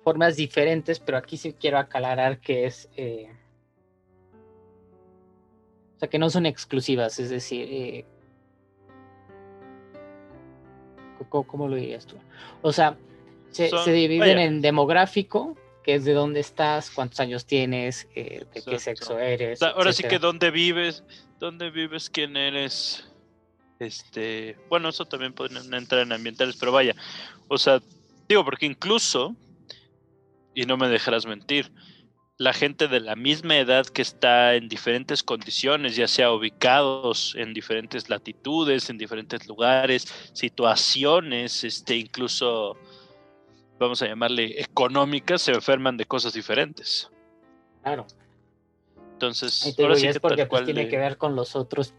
formas 0.05 0.37
diferentes, 0.37 1.01
pero 1.01 1.19
aquí 1.19 1.37
sí 1.37 1.55
quiero 1.55 1.79
aclarar 1.79 2.41
que 2.41 2.67
es, 2.67 2.89
eh, 2.97 3.31
o 5.97 5.99
sea, 6.01 6.09
que 6.09 6.19
no 6.19 6.29
son 6.31 6.47
exclusivas, 6.47 7.19
es 7.19 7.31
decir, 7.31 8.05
¿cómo, 11.29 11.69
lo 11.69 11.77
dirías 11.77 12.07
tú? 12.07 12.17
O 12.63 12.73
sea, 12.73 12.97
se, 13.51 13.71
dividen 13.93 14.39
en 14.39 14.61
demográfico, 14.61 15.57
que 15.83 15.95
es 15.95 16.05
de 16.05 16.13
dónde 16.13 16.41
estás, 16.41 16.91
cuántos 16.91 17.21
años 17.21 17.47
tienes, 17.47 18.09
de 18.15 18.47
qué 18.67 18.79
sexo 18.79 19.19
eres. 19.19 19.63
Ahora 19.63 19.93
sí 19.93 20.03
que 20.03 20.19
dónde 20.19 20.51
vives, 20.51 21.05
dónde 21.39 21.71
vives, 21.71 22.11
quién 22.11 22.37
eres. 22.37 23.10
Este, 23.81 24.59
bueno, 24.69 24.91
eso 24.91 25.07
también 25.07 25.33
pueden 25.33 25.73
entrar 25.73 26.03
en 26.03 26.13
ambientales, 26.13 26.57
pero 26.57 26.71
vaya, 26.71 26.95
o 27.49 27.57
sea, 27.57 27.81
digo, 28.29 28.45
porque 28.45 28.67
incluso, 28.67 29.35
y 30.55 30.67
no 30.67 30.77
me 30.77 30.89
dejarás 30.89 31.25
mentir, 31.25 31.73
la 32.37 32.53
gente 32.53 32.89
de 32.89 33.01
la 33.01 33.17
misma 33.17 33.57
edad 33.57 33.87
que 33.87 34.03
está 34.03 34.55
en 34.55 34.69
diferentes 34.69 35.23
condiciones, 35.23 35.97
ya 35.97 36.09
sea 36.09 36.31
ubicados 36.31 37.35
en 37.37 37.55
diferentes 37.55 38.11
latitudes, 38.11 38.91
en 38.91 38.99
diferentes 38.99 39.49
lugares, 39.49 40.07
situaciones, 40.35 41.65
este, 41.65 41.97
incluso, 41.97 42.77
vamos 43.79 44.03
a 44.03 44.09
llamarle 44.09 44.61
económicas, 44.61 45.41
se 45.41 45.53
enferman 45.53 45.97
de 45.97 46.05
cosas 46.05 46.35
diferentes. 46.35 47.11
Claro. 47.83 48.07
Entonces, 49.13 49.75
ahora 49.79 49.97
sí 49.97 50.07
es 50.07 50.19
porque 50.19 50.45
pues, 50.45 50.67
tiene 50.67 50.87
que 50.89 50.99
ver 50.99 51.17
con 51.17 51.35
los 51.35 51.57
otros 51.57 51.95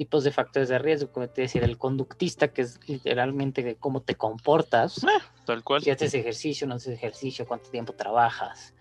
tipos 0.00 0.24
de 0.24 0.30
factores 0.30 0.70
de 0.70 0.78
riesgo, 0.78 1.12
como 1.12 1.28
te 1.28 1.42
decía, 1.42 1.60
el 1.60 1.76
conductista, 1.76 2.48
que 2.48 2.62
es 2.62 2.80
literalmente 2.88 3.62
de 3.62 3.76
cómo 3.76 4.00
te 4.00 4.14
comportas. 4.14 5.04
Eh, 5.04 5.08
tal 5.44 5.62
cual. 5.62 5.82
Si 5.82 5.90
haces 5.90 6.14
ejercicio, 6.14 6.66
no 6.66 6.76
haces 6.76 6.94
ejercicio, 6.94 7.46
cuánto 7.46 7.68
tiempo 7.68 7.92
trabajas. 7.92 8.72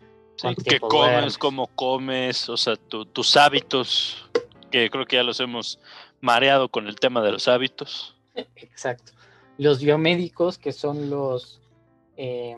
qué 0.64 0.80
comes, 0.80 1.38
cómo 1.38 1.68
comes, 1.76 2.48
o 2.48 2.56
sea, 2.56 2.78
tus 2.78 3.36
hábitos, 3.36 4.30
que 4.72 4.90
creo 4.90 5.06
que 5.06 5.18
ya 5.18 5.24
los 5.24 5.42
hemos 5.42 5.78
mareado 6.22 6.70
con 6.70 6.88
el 6.88 6.96
tema 6.96 7.22
de 7.22 7.34
los 7.34 7.50
hábitos. 7.50 8.16
Exacto. 8.56 9.12
Los 9.58 9.82
biomédicos, 9.82 10.58
que 10.58 10.72
son 10.72 11.10
los... 11.10 11.60
Eh, 12.16 12.56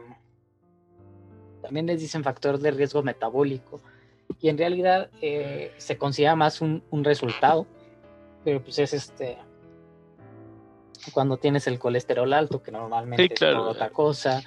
también 1.64 1.88
les 1.88 2.00
dicen 2.00 2.24
factor 2.24 2.60
de 2.60 2.70
riesgo 2.70 3.02
metabólico, 3.02 3.82
y 4.40 4.50
en 4.50 4.60
realidad 4.60 5.10
eh, 5.24 5.74
se 5.78 5.98
considera 5.98 6.36
más 6.36 6.62
un, 6.62 6.84
resultado, 6.92 7.66
pero 8.44 8.62
pues 8.64 8.80
es 8.80 8.94
este 8.94 9.38
cuando 11.14 11.38
tienes 11.38 11.66
el 11.68 11.80
colesterol 11.80 12.32
alto, 12.34 12.62
que 12.62 12.72
normalmente 12.72 13.34
es 13.34 13.42
otra 13.42 13.90
cosa, 13.90 14.44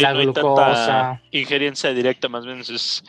la 0.00 0.12
glucosa. 0.12 1.20
injerencia 1.32 1.92
directa, 1.92 2.28
más 2.28 2.44
o 2.44 2.48
menos 2.48 2.70
es, 2.70 3.02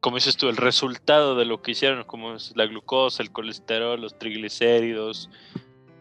como 0.00 0.16
dices 0.16 0.36
tú, 0.36 0.48
el 0.48 0.56
resultado 0.56 1.36
de 1.36 1.44
lo 1.44 1.60
que 1.60 1.72
hicieron, 1.72 2.04
como 2.04 2.34
es 2.34 2.52
la 2.56 2.66
glucosa, 2.66 3.22
el 3.22 3.30
colesterol, 3.30 4.00
los 4.00 4.18
triglicéridos. 4.18 5.28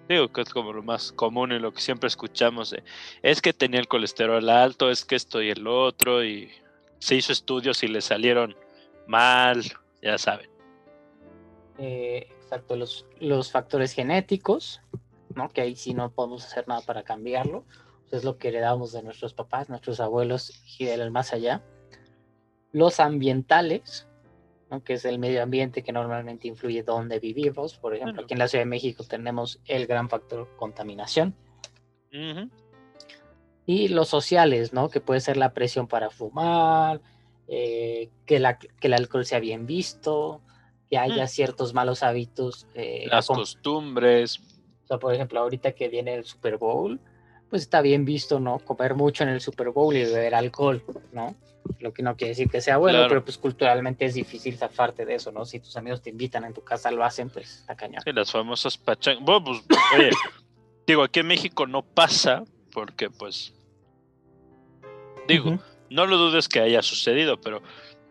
Digo 0.07 0.29
que 0.29 0.41
es 0.41 0.49
como 0.49 0.71
lo 0.71 0.83
más 0.83 1.11
común 1.11 1.51
y 1.51 1.59
lo 1.59 1.73
que 1.73 1.81
siempre 1.81 2.07
escuchamos. 2.07 2.73
es 3.21 3.41
que 3.41 3.51
tenía 3.51 3.81
el 3.81 3.89
colesterol 3.89 4.49
alto, 4.49 4.89
es 4.89 5.03
que 5.03 5.15
esto 5.15 5.41
y 5.41 5.49
el 5.49 5.67
otro, 5.67 6.23
y 6.23 6.49
se 6.99 7.15
hizo 7.15 7.33
estudios 7.33 7.83
y 7.83 7.89
le 7.89 7.99
salieron 7.99 8.55
mal, 9.05 9.61
ya 10.01 10.17
saben. 10.17 10.49
Eh, 11.77 12.29
exacto, 12.47 12.77
los, 12.77 13.05
los 13.19 13.51
factores 13.51 13.91
genéticos, 13.91 14.81
¿no? 15.35 15.49
que 15.49 15.61
ahí 15.61 15.75
sí 15.75 15.93
no 15.93 16.11
podemos 16.11 16.45
hacer 16.45 16.65
nada 16.67 16.81
para 16.81 17.03
cambiarlo. 17.03 17.65
es 18.09 18.23
lo 18.23 18.37
que 18.37 18.47
heredamos 18.47 18.93
de 18.93 19.03
nuestros 19.03 19.33
papás, 19.33 19.69
nuestros 19.69 19.99
abuelos 19.99 20.63
y 20.79 20.85
del 20.85 21.11
más 21.11 21.33
allá. 21.33 21.61
Los 22.71 23.01
ambientales, 23.01 24.07
¿no? 24.71 24.81
que 24.81 24.93
es 24.93 25.03
el 25.03 25.19
medio 25.19 25.43
ambiente 25.43 25.83
que 25.83 25.91
normalmente 25.91 26.47
influye 26.47 26.83
donde 26.83 27.19
vivimos. 27.19 27.77
Por 27.77 27.93
ejemplo, 27.93 28.23
aquí 28.23 28.33
en 28.33 28.39
la 28.39 28.47
Ciudad 28.47 28.63
de 28.63 28.69
México 28.69 29.03
tenemos 29.03 29.59
el 29.65 29.85
gran 29.85 30.07
factor 30.07 30.47
contaminación. 30.55 31.35
Y 33.65 33.89
los 33.89 34.07
sociales, 34.07 34.71
¿no? 34.71 34.89
Que 34.89 35.01
puede 35.01 35.19
ser 35.19 35.35
la 35.35 35.53
presión 35.53 35.87
para 35.87 36.09
fumar, 36.09 37.01
eh, 37.49 38.09
que, 38.25 38.39
la, 38.39 38.57
que 38.57 38.87
el 38.87 38.93
alcohol 38.93 39.25
sea 39.25 39.39
bien 39.39 39.67
visto, 39.67 40.41
que 40.89 40.97
haya 40.97 41.25
mm. 41.25 41.27
ciertos 41.27 41.73
malos 41.73 42.03
hábitos. 42.03 42.67
Eh, 42.73 43.07
Las 43.09 43.27
costumbres. 43.27 44.39
O 44.83 44.87
sea, 44.87 44.97
por 44.97 45.13
ejemplo, 45.13 45.39
ahorita 45.39 45.73
que 45.73 45.89
viene 45.89 46.15
el 46.15 46.23
Super 46.23 46.57
Bowl, 46.57 46.99
pues 47.49 47.61
está 47.63 47.81
bien 47.81 48.05
visto, 48.05 48.39
¿no? 48.39 48.59
Comer 48.59 48.95
mucho 48.95 49.23
en 49.23 49.29
el 49.29 49.41
Super 49.41 49.69
Bowl 49.69 49.95
y 49.95 50.03
beber 50.03 50.35
alcohol, 50.35 50.83
¿no? 51.11 51.35
Lo 51.79 51.93
que 51.93 52.01
no 52.01 52.15
quiere 52.15 52.29
decir 52.29 52.49
que 52.49 52.61
sea 52.61 52.77
bueno, 52.77 53.05
pero 53.09 53.23
pues 53.23 53.37
culturalmente 53.37 54.05
es 54.05 54.13
difícil 54.13 54.57
zafarte 54.57 55.05
de 55.05 55.15
eso, 55.15 55.31
¿no? 55.33 55.45
Si 55.45 55.59
tus 55.59 55.75
amigos 55.75 56.01
te 56.01 56.09
invitan 56.09 56.45
en 56.45 56.53
tu 56.53 56.63
casa, 56.63 56.91
lo 56.91 57.03
hacen, 57.03 57.29
pues 57.29 57.59
está 57.59 57.75
cañón. 57.75 58.01
Sí, 58.03 58.13
las 58.13 58.31
famosas 58.31 58.77
pachangas. 58.77 59.25
Bueno, 59.25 59.43
pues, 59.43 59.61
oye, 59.97 60.09
digo, 60.85 61.03
aquí 61.03 61.19
en 61.19 61.27
México 61.27 61.67
no 61.67 61.83
pasa, 61.83 62.45
porque 62.71 63.09
pues, 63.09 63.53
digo, 65.27 65.59
no 65.89 66.05
lo 66.05 66.17
dudes 66.17 66.47
que 66.47 66.61
haya 66.61 66.81
sucedido, 66.81 67.39
pero 67.41 67.61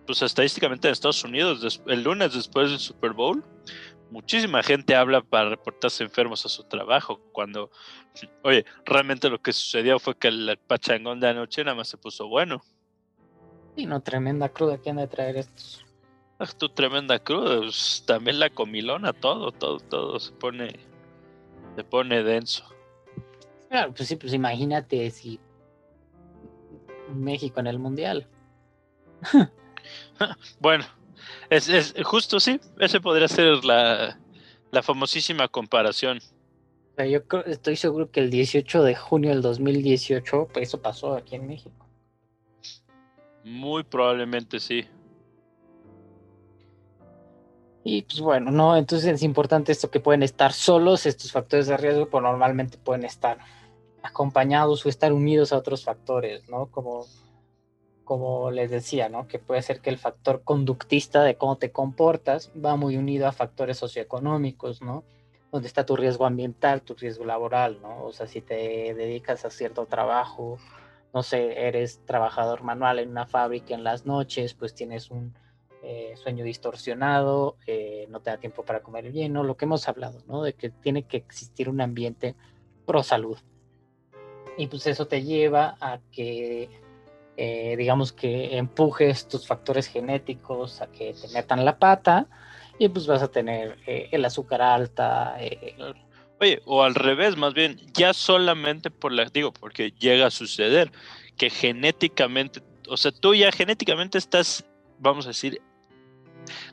pues 0.07 0.23
estadísticamente 0.23 0.89
en 0.89 0.93
Estados 0.93 1.25
Unidos, 1.25 1.83
el 1.87 2.03
lunes 2.03 2.33
después 2.35 2.71
del 2.71 2.79
Super 2.79 3.13
Bowl, 3.13 3.45
muchísima 4.11 4.63
gente 4.63 4.95
habla 4.95 5.21
para 5.21 5.51
reportarse 5.51 6.05
enfermos 6.05 6.45
a 6.47 6.49
su 6.49 6.65
trabajo, 6.65 7.21
cuando, 7.33 7.71
oye, 8.43 8.65
realmente 8.85 9.29
lo 9.29 9.41
que 9.41 9.53
sucedió 9.53 9.99
fue 9.99 10.17
que 10.17 10.29
el 10.29 10.59
pachangón 10.67 11.21
de 11.21 11.29
anoche 11.29 11.65
nada 11.65 11.77
más 11.77 11.89
se 11.89 11.99
puso 11.99 12.29
bueno. 12.29 12.63
Y 13.75 13.87
no, 13.87 14.01
tremenda 14.01 14.49
cruda 14.49 14.79
que 14.79 14.91
han 14.91 14.97
de 14.97 15.07
traer 15.07 15.37
estos. 15.37 15.85
Ah, 16.39 16.47
tu 16.47 16.69
tremenda 16.69 17.19
cruda, 17.19 17.59
pues, 17.59 18.05
también 18.07 18.39
la 18.39 18.51
comilona, 18.51 19.13
todo, 19.13 19.53
todo, 19.53 19.81
todo 19.81 20.21
se 20.21 20.33
pone, 20.33 20.81
se 21.77 21.85
pone 21.85 22.23
denso. 22.23 22.65
Claro, 23.69 23.93
pues 23.95 24.09
sí, 24.09 24.17
pues 24.17 24.33
imagínate 24.33 25.11
si 25.11 25.41
México 27.13 27.61
en 27.61 27.67
el 27.67 27.79
Mundial. 27.79 28.29
bueno, 30.61 30.85
Es, 31.51 31.69
es 31.69 31.95
justo, 32.05 32.41
sí, 32.41 32.61
ese 32.79 33.01
podría 33.01 33.29
ser 33.29 33.65
la, 33.65 34.19
la 34.71 34.83
famosísima 34.83 35.49
comparación. 35.49 36.21
Yo 36.99 37.21
estoy 37.47 37.77
seguro 37.77 38.11
que 38.11 38.21
el 38.21 38.31
18 38.31 38.83
de 38.83 38.95
junio 38.95 39.31
del 39.31 39.43
2018, 39.43 40.49
pues 40.53 40.69
eso 40.69 40.81
pasó 40.81 41.15
aquí 41.15 41.37
en 41.37 41.47
México. 41.47 41.87
Muy 43.45 43.85
probablemente 43.85 44.59
sí. 44.61 44.87
Y 47.85 48.03
pues 48.03 48.21
bueno, 48.21 48.51
no, 48.51 48.77
entonces 48.77 49.13
es 49.13 49.23
importante 49.23 49.71
esto 49.71 49.91
que 49.91 50.01
pueden 50.01 50.23
estar 50.23 50.53
solos, 50.53 51.07
estos 51.07 51.31
factores 51.31 51.67
de 51.69 51.77
riesgo, 51.77 52.09
pues 52.09 52.23
normalmente 52.23 52.79
pueden 52.79 53.05
estar 53.05 53.39
acompañados 54.03 54.85
o 54.85 54.89
estar 54.89 55.13
unidos 55.13 55.53
a 55.53 55.59
otros 55.59 55.85
factores, 55.85 56.49
¿no? 56.49 56.67
Como, 56.67 57.07
como 58.07 58.51
les 58.53 58.71
decía, 58.71 59.11
¿no? 59.11 59.27
Que 59.29 59.39
puede 59.39 59.61
ser 59.61 59.81
que 59.81 59.91
el 59.91 59.99
factor 59.99 60.43
conductista 60.45 61.23
de 61.25 61.37
cómo 61.37 61.59
te 61.59 61.73
comportas 61.73 62.51
va 62.57 62.77
muy 62.77 62.97
unido 62.97 63.27
a 63.27 63.33
factores 63.33 63.77
socioeconómicos, 63.77 64.81
¿no? 64.81 65.05
Donde 65.53 65.69
está 65.69 65.85
tu 65.85 65.97
riesgo 65.97 66.25
ambiental, 66.25 66.83
tu 66.83 66.95
riesgo 66.95 67.25
laboral, 67.25 67.83
¿no? 67.83 68.05
O 68.05 68.13
sea, 68.13 68.29
si 68.29 68.41
te 68.41 68.95
dedicas 68.95 69.45
a 69.45 69.51
cierto 69.51 69.87
trabajo, 69.87 70.57
no 71.13 71.23
sé, 71.25 71.67
eres 71.67 72.01
trabajador 72.07 72.63
manual 72.63 73.01
en 73.01 73.11
una 73.11 73.27
fábrica 73.27 73.75
en 73.75 73.83
las 73.83 74.07
noches, 74.07 74.55
pues 74.55 74.73
tienes 74.73 75.11
un 75.11 75.35
eh, 75.83 76.15
sueño 76.17 76.45
distorsionado, 76.45 77.57
eh, 77.67 78.07
no 78.09 78.21
te 78.21 78.31
da 78.31 78.39
tiempo 78.39 78.65
para 78.65 78.83
comer 78.83 79.11
bien, 79.11 79.33
¿no? 79.33 79.43
Lo 79.43 79.57
que 79.57 79.65
hemos 79.65 79.89
hablado, 79.89 80.21
¿no? 80.29 80.45
De 80.45 80.53
que 80.53 80.71
tiene 80.71 81.03
que 81.03 81.17
existir 81.17 81.69
un 81.69 81.81
ambiente 81.81 82.37
pro 82.87 83.03
salud. 83.03 83.39
Y 84.57 84.69
pues 84.69 84.87
eso 84.87 85.07
te 85.07 85.25
lleva 85.25 85.77
a 85.81 85.99
que, 86.13 86.71
eh, 87.37 87.75
digamos 87.77 88.13
que 88.13 88.57
empujes 88.57 89.29
tus 89.29 89.47
factores 89.47 89.87
genéticos 89.87 90.81
a 90.81 90.87
que 90.87 91.15
te 91.15 91.29
metan 91.29 91.65
la 91.65 91.79
pata 91.79 92.27
y 92.79 92.89
pues 92.89 93.07
vas 93.07 93.23
a 93.23 93.29
tener 93.29 93.79
el 93.87 94.25
azúcar 94.25 94.63
alta. 94.63 95.37
Oye, 96.41 96.61
o 96.67 96.83
al 96.83 96.95
revés, 96.95 97.37
más 97.37 97.55
bien, 97.55 97.81
ya 97.95 98.13
solamente 98.13 98.91
por 98.91 99.13
la, 99.13 99.25
digo, 99.27 99.53
porque 99.53 99.93
llega 99.99 100.27
a 100.27 100.31
suceder 100.31 100.93
que 101.37 101.49
genéticamente, 101.49 102.63
o 102.89 102.97
sea, 102.97 103.13
tú 103.13 103.35
ya 103.35 103.51
genéticamente 103.53 104.19
estás, 104.19 104.65
vamos 104.99 105.25
a 105.25 105.29
decir, 105.29 105.61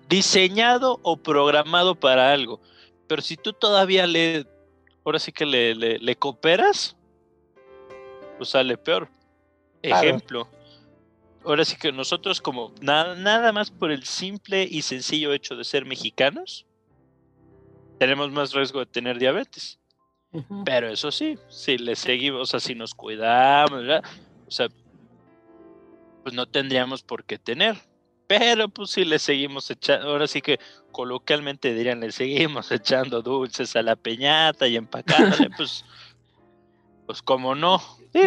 diseñado 0.10 1.00
o 1.04 1.18
programado 1.18 1.96
para 1.96 2.32
algo. 2.32 2.60
Pero 3.08 3.22
si 3.22 3.38
tú 3.38 3.54
todavía 3.54 4.06
le, 4.06 4.46
ahora 5.06 5.20
sí 5.20 5.32
que 5.32 5.46
le, 5.46 5.76
le, 5.76 6.16
cooperas, 6.16 6.96
pues 8.38 8.50
sale 8.50 8.78
peor. 8.78 9.10
Ejemplo. 9.84 10.48
Ahora 11.46 11.66
sí 11.66 11.76
que 11.76 11.92
nosotros 11.92 12.42
como 12.42 12.74
nada, 12.82 13.16
nada 13.16 13.52
más 13.52 13.70
por 13.70 13.92
el 13.92 14.06
simple 14.06 14.64
y 14.64 14.82
sencillo 14.82 15.34
hecho 15.34 15.56
de 15.56 15.66
ser 15.66 15.86
mexicanos, 15.86 16.66
tenemos 18.00 18.32
más 18.32 18.54
riesgo 18.54 18.80
de 18.80 18.86
tener 18.86 19.20
diabetes. 19.20 19.80
Pero 20.66 20.90
eso 20.90 21.12
sí, 21.12 21.38
si 21.48 21.78
le 21.78 21.96
seguimos, 21.96 22.42
o 22.42 22.46
sea, 22.46 22.60
si 22.60 22.74
nos 22.74 22.96
cuidamos, 22.96 23.84
o 24.48 24.52
sea, 24.52 24.68
pues 26.24 26.34
no 26.34 26.48
tendríamos 26.48 27.04
por 27.04 27.24
qué 27.24 27.38
tener. 27.38 27.78
Pero 28.26 28.68
pues 28.70 28.92
si 28.92 29.06
le 29.06 29.20
seguimos 29.20 29.70
echando, 29.70 30.10
ahora 30.10 30.26
sí 30.26 30.42
que 30.42 30.60
coloquialmente 30.92 31.74
dirían, 31.74 32.00
le 32.00 32.12
seguimos 32.12 32.72
echando 32.72 33.22
dulces 33.22 33.76
a 33.76 33.84
la 33.84 33.96
peñata 33.96 34.68
y 34.68 34.76
empacándole, 34.78 35.50
pues, 35.56 35.86
pues 37.06 37.22
como 37.22 37.56
no. 37.56 37.82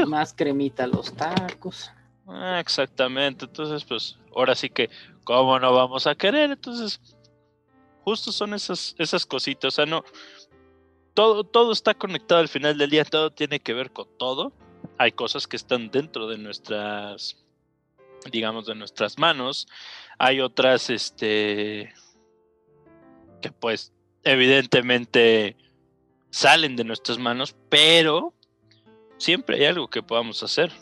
Más 0.06 0.34
cremita 0.34 0.84
a 0.84 0.88
los 0.88 1.12
tacos. 1.14 1.90
Ah, 2.26 2.58
exactamente, 2.60 3.44
entonces 3.44 3.84
pues 3.84 4.18
ahora 4.34 4.54
sí 4.54 4.68
que, 4.68 4.90
¿cómo 5.24 5.58
no 5.60 5.72
vamos 5.72 6.06
a 6.06 6.14
querer? 6.14 6.50
Entonces, 6.50 7.00
justo 8.02 8.32
son 8.32 8.54
esas, 8.54 8.96
esas 8.98 9.24
cositas, 9.24 9.74
o 9.74 9.76
sea, 9.76 9.86
no, 9.86 10.02
todo, 11.14 11.44
todo 11.44 11.72
está 11.72 11.94
conectado 11.94 12.40
al 12.40 12.48
final 12.48 12.76
del 12.76 12.90
día, 12.90 13.04
todo 13.04 13.30
tiene 13.30 13.60
que 13.60 13.74
ver 13.74 13.92
con 13.92 14.08
todo. 14.18 14.52
Hay 14.98 15.12
cosas 15.12 15.46
que 15.46 15.56
están 15.56 15.90
dentro 15.90 16.26
de 16.26 16.38
nuestras 16.38 17.46
digamos, 18.30 18.66
de 18.66 18.74
nuestras 18.74 19.18
manos. 19.18 19.66
Hay 20.18 20.40
otras, 20.40 20.90
este, 20.90 21.92
que 23.40 23.52
pues 23.52 23.92
evidentemente 24.24 25.56
salen 26.30 26.76
de 26.76 26.84
nuestras 26.84 27.18
manos, 27.18 27.54
pero 27.68 28.34
siempre 29.18 29.56
hay 29.56 29.66
algo 29.66 29.88
que 29.88 30.02
podamos 30.02 30.42
hacer. 30.42 30.72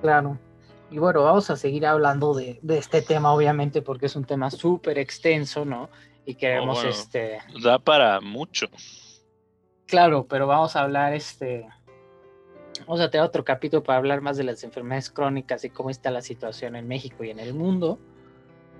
Claro. 0.00 0.38
Y 0.90 0.98
bueno, 0.98 1.24
vamos 1.24 1.50
a 1.50 1.56
seguir 1.56 1.86
hablando 1.86 2.34
de, 2.34 2.60
este 2.68 3.02
tema, 3.02 3.32
obviamente, 3.32 3.82
porque 3.82 4.06
es 4.06 4.16
un 4.16 4.24
tema 4.24 4.50
súper 4.50 4.98
extenso, 4.98 5.64
¿no? 5.64 5.88
Y 6.24 6.34
queremos, 6.34 6.84
este... 6.84 7.38
Da 7.62 7.78
para 7.78 8.20
mucho. 8.20 8.66
Claro, 9.86 10.26
pero 10.28 10.46
vamos 10.46 10.76
a 10.76 10.82
hablar, 10.82 11.14
este 11.14 11.66
Vamos 12.80 13.00
a 13.00 13.10
tener 13.10 13.26
otro 13.26 13.44
capítulo 13.44 13.82
para 13.82 13.98
hablar 13.98 14.20
más 14.20 14.36
de 14.36 14.44
las 14.44 14.62
enfermedades 14.64 15.10
crónicas 15.10 15.64
y 15.64 15.70
cómo 15.70 15.90
está 15.90 16.10
la 16.10 16.22
situación 16.22 16.76
en 16.76 16.88
México 16.88 17.24
y 17.24 17.30
en 17.30 17.38
el 17.38 17.54
mundo. 17.54 17.98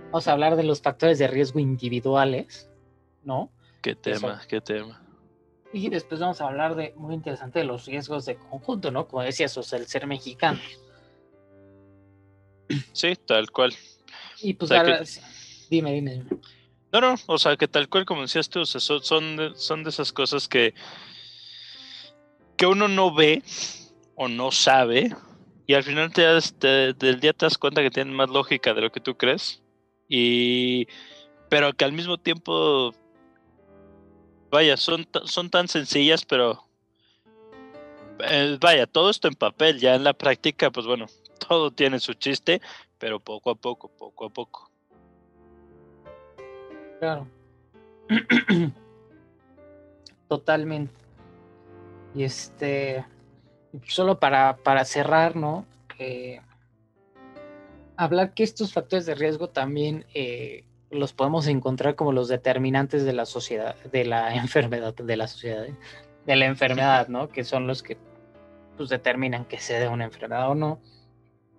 Vamos 0.06 0.28
a 0.28 0.32
hablar 0.32 0.56
de 0.56 0.64
los 0.64 0.82
factores 0.82 1.18
de 1.18 1.26
riesgo 1.26 1.58
individuales, 1.58 2.68
¿no? 3.22 3.50
Qué 3.82 3.94
tema, 3.94 4.42
qué 4.48 4.60
tema. 4.60 5.03
Y 5.74 5.88
después 5.88 6.20
vamos 6.20 6.40
a 6.40 6.46
hablar 6.46 6.76
de, 6.76 6.94
muy 6.96 7.14
interesante, 7.14 7.58
de 7.58 7.64
los 7.64 7.86
riesgos 7.86 8.24
de 8.26 8.36
conjunto, 8.36 8.92
¿no? 8.92 9.08
Como 9.08 9.24
decías, 9.24 9.58
o 9.58 9.62
sea, 9.64 9.80
el 9.80 9.88
ser 9.88 10.06
mexicano. 10.06 10.60
Sí, 12.92 13.16
tal 13.26 13.50
cual. 13.50 13.74
Y 14.40 14.54
pues 14.54 14.70
ahora, 14.70 15.02
dime, 15.68 15.92
dime, 15.92 16.22
No, 16.92 17.00
no, 17.00 17.14
o 17.26 17.38
sea, 17.38 17.56
que 17.56 17.66
tal 17.66 17.88
cual 17.88 18.04
como 18.04 18.22
decías 18.22 18.48
tú, 18.48 18.60
o 18.60 18.66
sea, 18.66 18.80
son, 18.80 19.02
son, 19.02 19.82
de, 19.82 19.90
esas 19.90 20.12
cosas 20.12 20.46
que, 20.46 20.74
que 22.56 22.66
uno 22.66 22.86
no 22.86 23.12
ve, 23.12 23.42
o 24.14 24.28
no 24.28 24.52
sabe, 24.52 25.10
y 25.66 25.74
al 25.74 25.82
final 25.82 26.12
te 26.12 26.22
del 26.94 27.18
día 27.18 27.32
te 27.32 27.46
das 27.46 27.58
cuenta 27.58 27.82
que 27.82 27.90
tienen 27.90 28.14
más 28.14 28.30
lógica 28.30 28.74
de 28.74 28.80
lo 28.80 28.92
que 28.92 29.00
tú 29.00 29.16
crees, 29.16 29.60
y 30.08 30.86
pero 31.48 31.72
que 31.72 31.84
al 31.84 31.92
mismo 31.92 32.16
tiempo, 32.16 32.94
vaya, 34.54 34.76
son, 34.76 35.04
son 35.24 35.50
tan 35.50 35.66
sencillas, 35.66 36.24
pero 36.24 36.62
eh, 38.20 38.56
vaya, 38.60 38.86
todo 38.86 39.10
esto 39.10 39.26
en 39.26 39.34
papel, 39.34 39.80
ya 39.80 39.96
en 39.96 40.04
la 40.04 40.12
práctica, 40.12 40.70
pues 40.70 40.86
bueno, 40.86 41.06
todo 41.48 41.72
tiene 41.72 41.98
su 41.98 42.14
chiste, 42.14 42.62
pero 42.98 43.18
poco 43.18 43.50
a 43.50 43.56
poco, 43.56 43.88
poco 43.88 44.26
a 44.26 44.30
poco. 44.30 44.70
Claro. 47.00 47.26
Totalmente. 50.28 50.94
Y 52.14 52.22
este, 52.22 53.04
solo 53.88 54.20
para, 54.20 54.56
para 54.58 54.84
cerrar, 54.84 55.34
¿no? 55.34 55.66
hablar 57.96 58.34
que 58.34 58.42
estos 58.42 58.72
factores 58.72 59.06
de 59.06 59.14
riesgo 59.14 59.48
también 59.48 60.04
eh, 60.12 60.64
los 60.94 61.12
podemos 61.12 61.46
encontrar 61.46 61.94
como 61.94 62.12
los 62.12 62.28
determinantes 62.28 63.04
de 63.04 63.12
la 63.12 63.26
sociedad, 63.26 63.76
de 63.92 64.04
la 64.04 64.34
enfermedad, 64.36 64.94
de 64.94 65.16
la 65.16 65.26
sociedad, 65.26 65.66
de 66.26 66.36
la 66.36 66.46
enfermedad, 66.46 67.08
¿no? 67.08 67.28
Que 67.28 67.44
son 67.44 67.66
los 67.66 67.82
que 67.82 67.96
pues, 68.76 68.88
determinan 68.88 69.44
que 69.44 69.58
se 69.58 69.74
dé 69.74 69.88
una 69.88 70.04
enfermedad 70.04 70.50
o 70.50 70.54
no. 70.54 70.78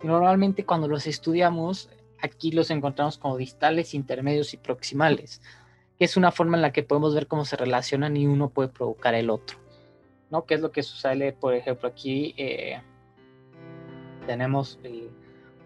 normalmente 0.03 0.65
cuando 0.65 0.87
los 0.87 1.07
estudiamos, 1.07 1.89
aquí 2.21 2.51
los 2.51 2.71
encontramos 2.71 3.17
como 3.17 3.37
distales, 3.37 3.93
intermedios 3.93 4.53
y 4.53 4.57
proximales, 4.57 5.41
que 5.97 6.05
es 6.05 6.17
una 6.17 6.31
forma 6.31 6.57
en 6.57 6.61
la 6.61 6.71
que 6.71 6.83
podemos 6.83 7.13
ver 7.13 7.27
cómo 7.27 7.45
se 7.45 7.55
relacionan 7.55 8.17
y 8.17 8.27
uno 8.27 8.49
puede 8.49 8.69
provocar 8.69 9.15
el 9.15 9.29
otro. 9.29 9.57
¿no? 10.29 10.45
¿Qué 10.45 10.55
es 10.55 10.61
lo 10.61 10.71
que 10.71 10.83
sucede? 10.83 11.33
Por 11.33 11.53
ejemplo, 11.53 11.87
aquí 11.87 12.33
eh, 12.37 12.81
tenemos 14.25 14.79
eh, 14.83 15.09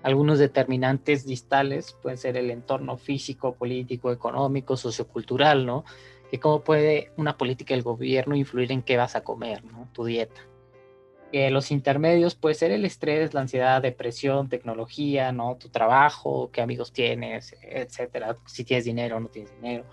algunos 0.04 0.40
determinantes 0.40 1.26
distales, 1.26 1.98
pueden 2.02 2.18
ser 2.18 2.38
el 2.38 2.52
entorno 2.52 2.98
físico, 2.98 3.56
político, 3.56 4.12
económico, 4.12 4.78
sociocultural, 4.78 5.66
¿no? 5.66 5.84
Que 6.32 6.40
cómo 6.40 6.62
puede 6.62 7.12
una 7.18 7.38
política 7.38 7.74
del 7.74 7.84
gobierno 7.84 8.36
influir 8.36 8.72
en 8.72 8.82
qué 8.82 8.98
vas 8.98 9.16
a 9.16 9.24
comer, 9.24 9.64
¿no? 9.66 9.90
Tu 9.94 10.06
dieta. 10.06 10.42
Eh, 11.32 11.52
los 11.52 11.70
intermedios 11.70 12.34
puede 12.34 12.56
ser 12.56 12.72
el 12.72 12.86
estrés, 12.86 13.34
la 13.34 13.42
ansiedad, 13.42 13.82
depresión, 13.82 14.50
tecnología, 14.50 15.32
¿no? 15.32 15.58
Tu 15.58 15.70
trabajo, 15.70 16.50
qué 16.52 16.62
amigos 16.62 16.92
tienes, 16.92 17.56
etcétera, 17.62 18.36
si 18.46 18.64
tienes 18.64 18.86
dinero 18.86 19.18
o 19.18 19.20
no 19.20 19.28
tienes 19.28 19.54
dinero. 19.56 19.86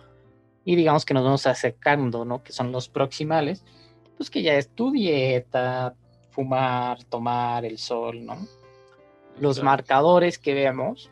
Y 0.64 0.77
digamos 0.77 1.05
que 1.05 1.14
nos 1.14 1.25
vamos 1.25 1.47
acercando, 1.47 2.25
¿no? 2.25 2.42
Que 2.42 2.53
son 2.53 2.73
los 2.73 2.88
proximales, 2.88 3.64
pues 4.16 4.31
que 4.31 4.42
ya 4.42 4.55
es 4.55 4.71
tu 4.71 4.92
dieta, 4.92 5.95
fumar, 6.31 7.05
tomar 7.05 7.64
el 7.64 7.77
sol, 7.79 8.25
¿no? 8.25 8.38
Los 9.40 9.62
marcadores 9.62 10.38
que 10.38 10.55
vemos. 10.55 11.11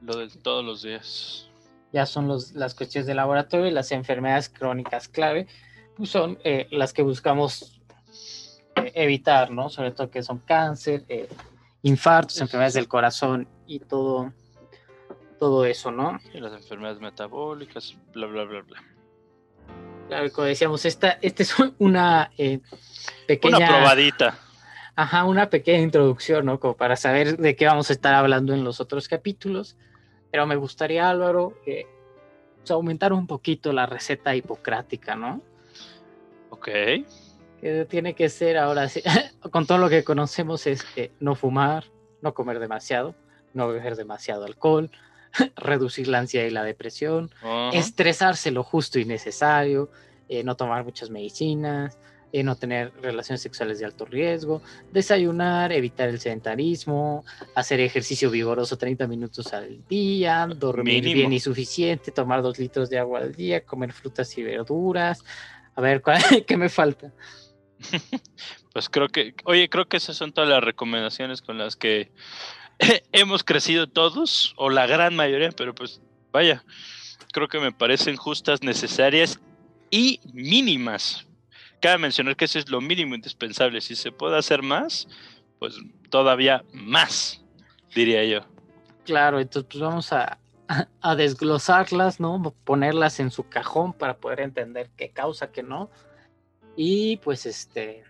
Lo 0.00 0.16
de 0.16 0.28
todos 0.28 0.64
los 0.64 0.82
días. 0.82 1.48
Ya 1.92 2.06
son 2.06 2.28
los, 2.28 2.52
las 2.52 2.74
cuestiones 2.74 3.06
de 3.06 3.14
laboratorio 3.14 3.66
y 3.66 3.70
las 3.70 3.92
enfermedades 3.92 4.48
crónicas 4.48 5.08
clave, 5.08 5.46
pues 5.96 6.10
son 6.10 6.38
eh, 6.44 6.68
las 6.70 6.92
que 6.92 7.02
buscamos 7.02 7.80
eh, 8.76 8.92
evitar, 8.94 9.50
¿no? 9.50 9.68
Sobre 9.68 9.90
todo 9.90 10.10
que 10.10 10.22
son 10.22 10.38
cáncer, 10.38 11.04
eh, 11.08 11.28
infartos, 11.82 12.40
enfermedades 12.40 12.74
del 12.74 12.88
corazón 12.88 13.48
y 13.66 13.80
todo, 13.80 14.32
todo 15.38 15.64
eso, 15.64 15.90
¿no? 15.90 16.18
Y 16.32 16.38
las 16.38 16.52
enfermedades 16.52 17.00
metabólicas, 17.00 17.96
bla, 18.12 18.26
bla, 18.26 18.44
bla, 18.44 18.62
bla. 18.62 18.82
Claro, 20.08 20.32
como 20.32 20.46
decíamos, 20.46 20.84
esta, 20.84 21.18
esta 21.22 21.42
es 21.42 21.54
una 21.78 22.30
pequeña... 23.26 23.58
Una 23.58 23.68
probadita. 23.68 24.38
Ajá, 25.00 25.24
una 25.24 25.48
pequeña 25.48 25.80
introducción, 25.80 26.44
¿no? 26.44 26.60
Como 26.60 26.76
para 26.76 26.94
saber 26.94 27.38
de 27.38 27.56
qué 27.56 27.64
vamos 27.64 27.88
a 27.88 27.94
estar 27.94 28.12
hablando 28.12 28.52
en 28.52 28.64
los 28.64 28.80
otros 28.80 29.08
capítulos. 29.08 29.78
Pero 30.30 30.46
me 30.46 30.56
gustaría, 30.56 31.08
Álvaro, 31.08 31.54
eh, 31.64 31.86
pues, 32.58 32.70
aumentar 32.70 33.14
un 33.14 33.26
poquito 33.26 33.72
la 33.72 33.86
receta 33.86 34.36
hipocrática, 34.36 35.16
¿no? 35.16 35.40
Ok. 36.50 36.68
Que 37.62 37.86
tiene 37.88 38.12
que 38.12 38.28
ser 38.28 38.58
ahora 38.58 38.90
sí, 38.90 39.02
con 39.50 39.66
todo 39.66 39.78
lo 39.78 39.88
que 39.88 40.04
conocemos 40.04 40.66
es 40.66 40.84
eh, 40.96 41.12
no 41.18 41.34
fumar, 41.34 41.84
no 42.20 42.34
comer 42.34 42.58
demasiado, 42.58 43.14
no 43.54 43.68
beber 43.68 43.96
demasiado 43.96 44.44
alcohol, 44.44 44.90
reducir 45.56 46.08
la 46.08 46.18
ansiedad 46.18 46.44
y 46.44 46.50
la 46.50 46.62
depresión, 46.62 47.30
Ajá. 47.40 47.70
estresarse 47.72 48.50
lo 48.50 48.64
justo 48.64 48.98
y 48.98 49.06
necesario, 49.06 49.90
eh, 50.28 50.44
no 50.44 50.56
tomar 50.56 50.84
muchas 50.84 51.08
medicinas, 51.08 51.98
eh, 52.32 52.42
no 52.42 52.56
tener 52.56 52.92
relaciones 53.02 53.40
sexuales 53.42 53.78
de 53.78 53.84
alto 53.86 54.04
riesgo, 54.04 54.62
desayunar, 54.92 55.72
evitar 55.72 56.08
el 56.08 56.20
sedentarismo, 56.20 57.24
hacer 57.54 57.80
ejercicio 57.80 58.30
vigoroso 58.30 58.76
30 58.78 59.06
minutos 59.06 59.52
al 59.52 59.86
día, 59.88 60.46
dormir 60.46 61.02
Mínimo. 61.02 61.14
bien 61.14 61.32
y 61.32 61.40
suficiente, 61.40 62.12
tomar 62.12 62.42
dos 62.42 62.58
litros 62.58 62.88
de 62.90 62.98
agua 62.98 63.20
al 63.20 63.34
día, 63.34 63.64
comer 63.64 63.92
frutas 63.92 64.36
y 64.38 64.42
verduras. 64.42 65.24
A 65.74 65.80
ver, 65.80 66.02
¿cuál- 66.02 66.20
¿qué 66.46 66.56
me 66.56 66.68
falta? 66.68 67.12
Pues 68.72 68.88
creo 68.88 69.08
que, 69.08 69.34
oye, 69.46 69.68
creo 69.68 69.88
que 69.88 69.96
esas 69.96 70.16
son 70.16 70.32
todas 70.32 70.48
las 70.48 70.62
recomendaciones 70.62 71.42
con 71.42 71.58
las 71.58 71.74
que 71.74 72.12
hemos 73.12 73.42
crecido 73.42 73.88
todos, 73.88 74.54
o 74.56 74.70
la 74.70 74.86
gran 74.86 75.16
mayoría, 75.16 75.50
pero 75.50 75.74
pues 75.74 76.00
vaya, 76.30 76.62
creo 77.32 77.48
que 77.48 77.58
me 77.58 77.72
parecen 77.72 78.14
justas, 78.16 78.62
necesarias 78.62 79.40
y 79.90 80.20
mínimas. 80.32 81.26
Cabe 81.80 81.98
mencionar 81.98 82.36
que 82.36 82.44
eso 82.44 82.58
es 82.58 82.68
lo 82.68 82.80
mínimo 82.80 83.14
indispensable. 83.14 83.80
Si 83.80 83.96
se 83.96 84.12
puede 84.12 84.36
hacer 84.36 84.62
más, 84.62 85.08
pues 85.58 85.74
todavía 86.10 86.64
más, 86.72 87.42
diría 87.94 88.24
yo. 88.24 88.40
Claro, 89.04 89.40
entonces 89.40 89.68
pues 89.70 89.82
vamos 89.82 90.12
a, 90.12 90.38
a 91.00 91.16
desglosarlas, 91.16 92.20
¿no? 92.20 92.54
Ponerlas 92.64 93.20
en 93.20 93.30
su 93.30 93.48
cajón 93.48 93.92
para 93.92 94.18
poder 94.18 94.40
entender 94.40 94.90
qué 94.96 95.10
causa, 95.10 95.50
qué 95.50 95.62
no. 95.62 95.90
Y 96.76 97.16
pues 97.18 97.46
este, 97.46 98.04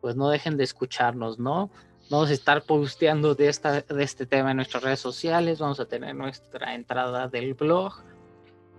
pues 0.00 0.16
no 0.16 0.28
dejen 0.28 0.56
de 0.56 0.64
escucharnos, 0.64 1.38
¿no? 1.38 1.70
Vamos 2.10 2.28
a 2.28 2.34
estar 2.34 2.62
posteando 2.62 3.34
de, 3.34 3.48
esta, 3.48 3.80
de 3.80 4.04
este 4.04 4.26
tema 4.26 4.50
en 4.50 4.58
nuestras 4.58 4.82
redes 4.82 5.00
sociales, 5.00 5.58
vamos 5.58 5.80
a 5.80 5.86
tener 5.86 6.14
nuestra 6.14 6.74
entrada 6.74 7.28
del 7.28 7.54
blog. 7.54 7.94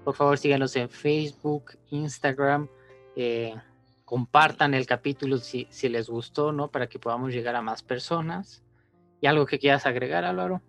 Por 0.03 0.13
favor, 0.13 0.38
síganos 0.38 0.75
en 0.75 0.88
Facebook, 0.88 1.71
Instagram, 1.89 2.69
eh, 3.15 3.55
compartan 4.06 4.74
el 4.74 4.86
capítulo 4.86 5.38
si, 5.38 5.68
si 5.72 5.89
les 5.89 6.08
gustó, 6.10 6.52
¿no? 6.52 6.70
Para 6.70 6.88
que 6.88 7.00
podamos 7.00 7.34
llegar 7.34 7.56
a 7.56 7.62
más 7.62 7.82
personas. 7.84 8.63
¿Y 9.20 9.28
algo 9.28 9.46
que 9.46 9.60
quieras 9.60 9.86
agregar, 9.86 10.24
Álvaro? 10.24 10.62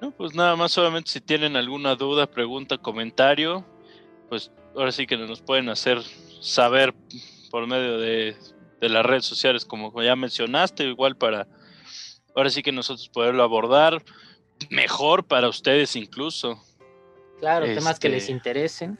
No, 0.00 0.10
pues 0.12 0.34
nada 0.34 0.54
más, 0.54 0.72
solamente 0.72 1.10
si 1.10 1.20
tienen 1.20 1.56
alguna 1.56 1.94
duda, 1.96 2.26
pregunta, 2.30 2.78
comentario, 2.78 3.64
pues 4.28 4.52
ahora 4.76 4.92
sí 4.92 5.06
que 5.06 5.16
nos 5.16 5.40
pueden 5.40 5.68
hacer 5.70 6.02
saber 6.40 6.94
por 7.50 7.66
medio 7.66 7.98
de, 7.98 8.36
de 8.80 8.88
las 8.88 9.04
redes 9.04 9.24
sociales, 9.24 9.64
como 9.64 10.00
ya 10.02 10.14
mencionaste, 10.14 10.84
igual 10.84 11.16
para 11.16 11.48
ahora 12.36 12.50
sí 12.50 12.62
que 12.62 12.70
nosotros 12.70 13.08
poderlo 13.08 13.42
abordar 13.42 14.02
mejor 14.70 15.24
para 15.26 15.48
ustedes 15.48 15.96
incluso. 15.96 16.62
Claro, 17.40 17.66
temas 17.66 17.98
que 17.98 18.08
Este- 18.08 18.10
les 18.10 18.28
interesen. 18.28 18.98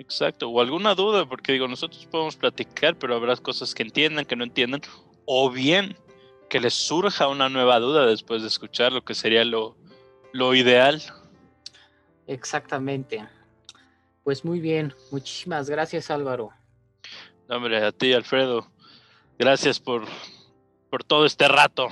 Exacto, 0.00 0.48
o 0.48 0.62
alguna 0.62 0.94
duda, 0.94 1.28
porque 1.28 1.52
digo, 1.52 1.68
nosotros 1.68 2.06
podemos 2.06 2.34
platicar, 2.34 2.96
pero 2.96 3.14
habrá 3.14 3.36
cosas 3.36 3.74
que 3.74 3.82
entiendan, 3.82 4.24
que 4.24 4.34
no 4.34 4.44
entiendan, 4.44 4.80
o 5.26 5.50
bien 5.50 5.94
que 6.48 6.58
les 6.58 6.72
surja 6.72 7.28
una 7.28 7.50
nueva 7.50 7.78
duda 7.80 8.06
después 8.06 8.40
de 8.40 8.48
escuchar 8.48 8.92
lo 8.92 9.04
que 9.04 9.14
sería 9.14 9.44
lo, 9.44 9.76
lo 10.32 10.54
ideal. 10.54 11.02
Exactamente. 12.26 13.28
Pues 14.24 14.42
muy 14.42 14.58
bien, 14.58 14.94
muchísimas 15.10 15.68
gracias 15.68 16.10
Álvaro. 16.10 16.50
No, 17.46 17.56
hombre, 17.56 17.84
a 17.84 17.92
ti, 17.92 18.14
Alfredo. 18.14 18.66
Gracias 19.38 19.78
por, 19.78 20.06
por 20.88 21.04
todo 21.04 21.26
este 21.26 21.46
rato. 21.46 21.88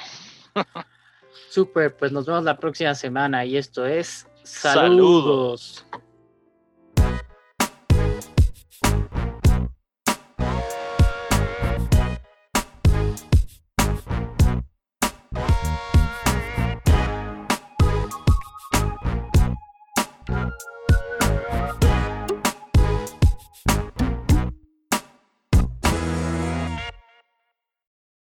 Súper, 1.51 1.95
pues 1.95 2.11
nos 2.11 2.25
vemos 2.25 2.45
la 2.45 2.57
próxima 2.57 2.95
semana 2.95 3.45
y 3.45 3.59
esto 3.59 3.85
es 3.85 4.27
Saludos. 4.45 5.85
saludos. 5.85 5.87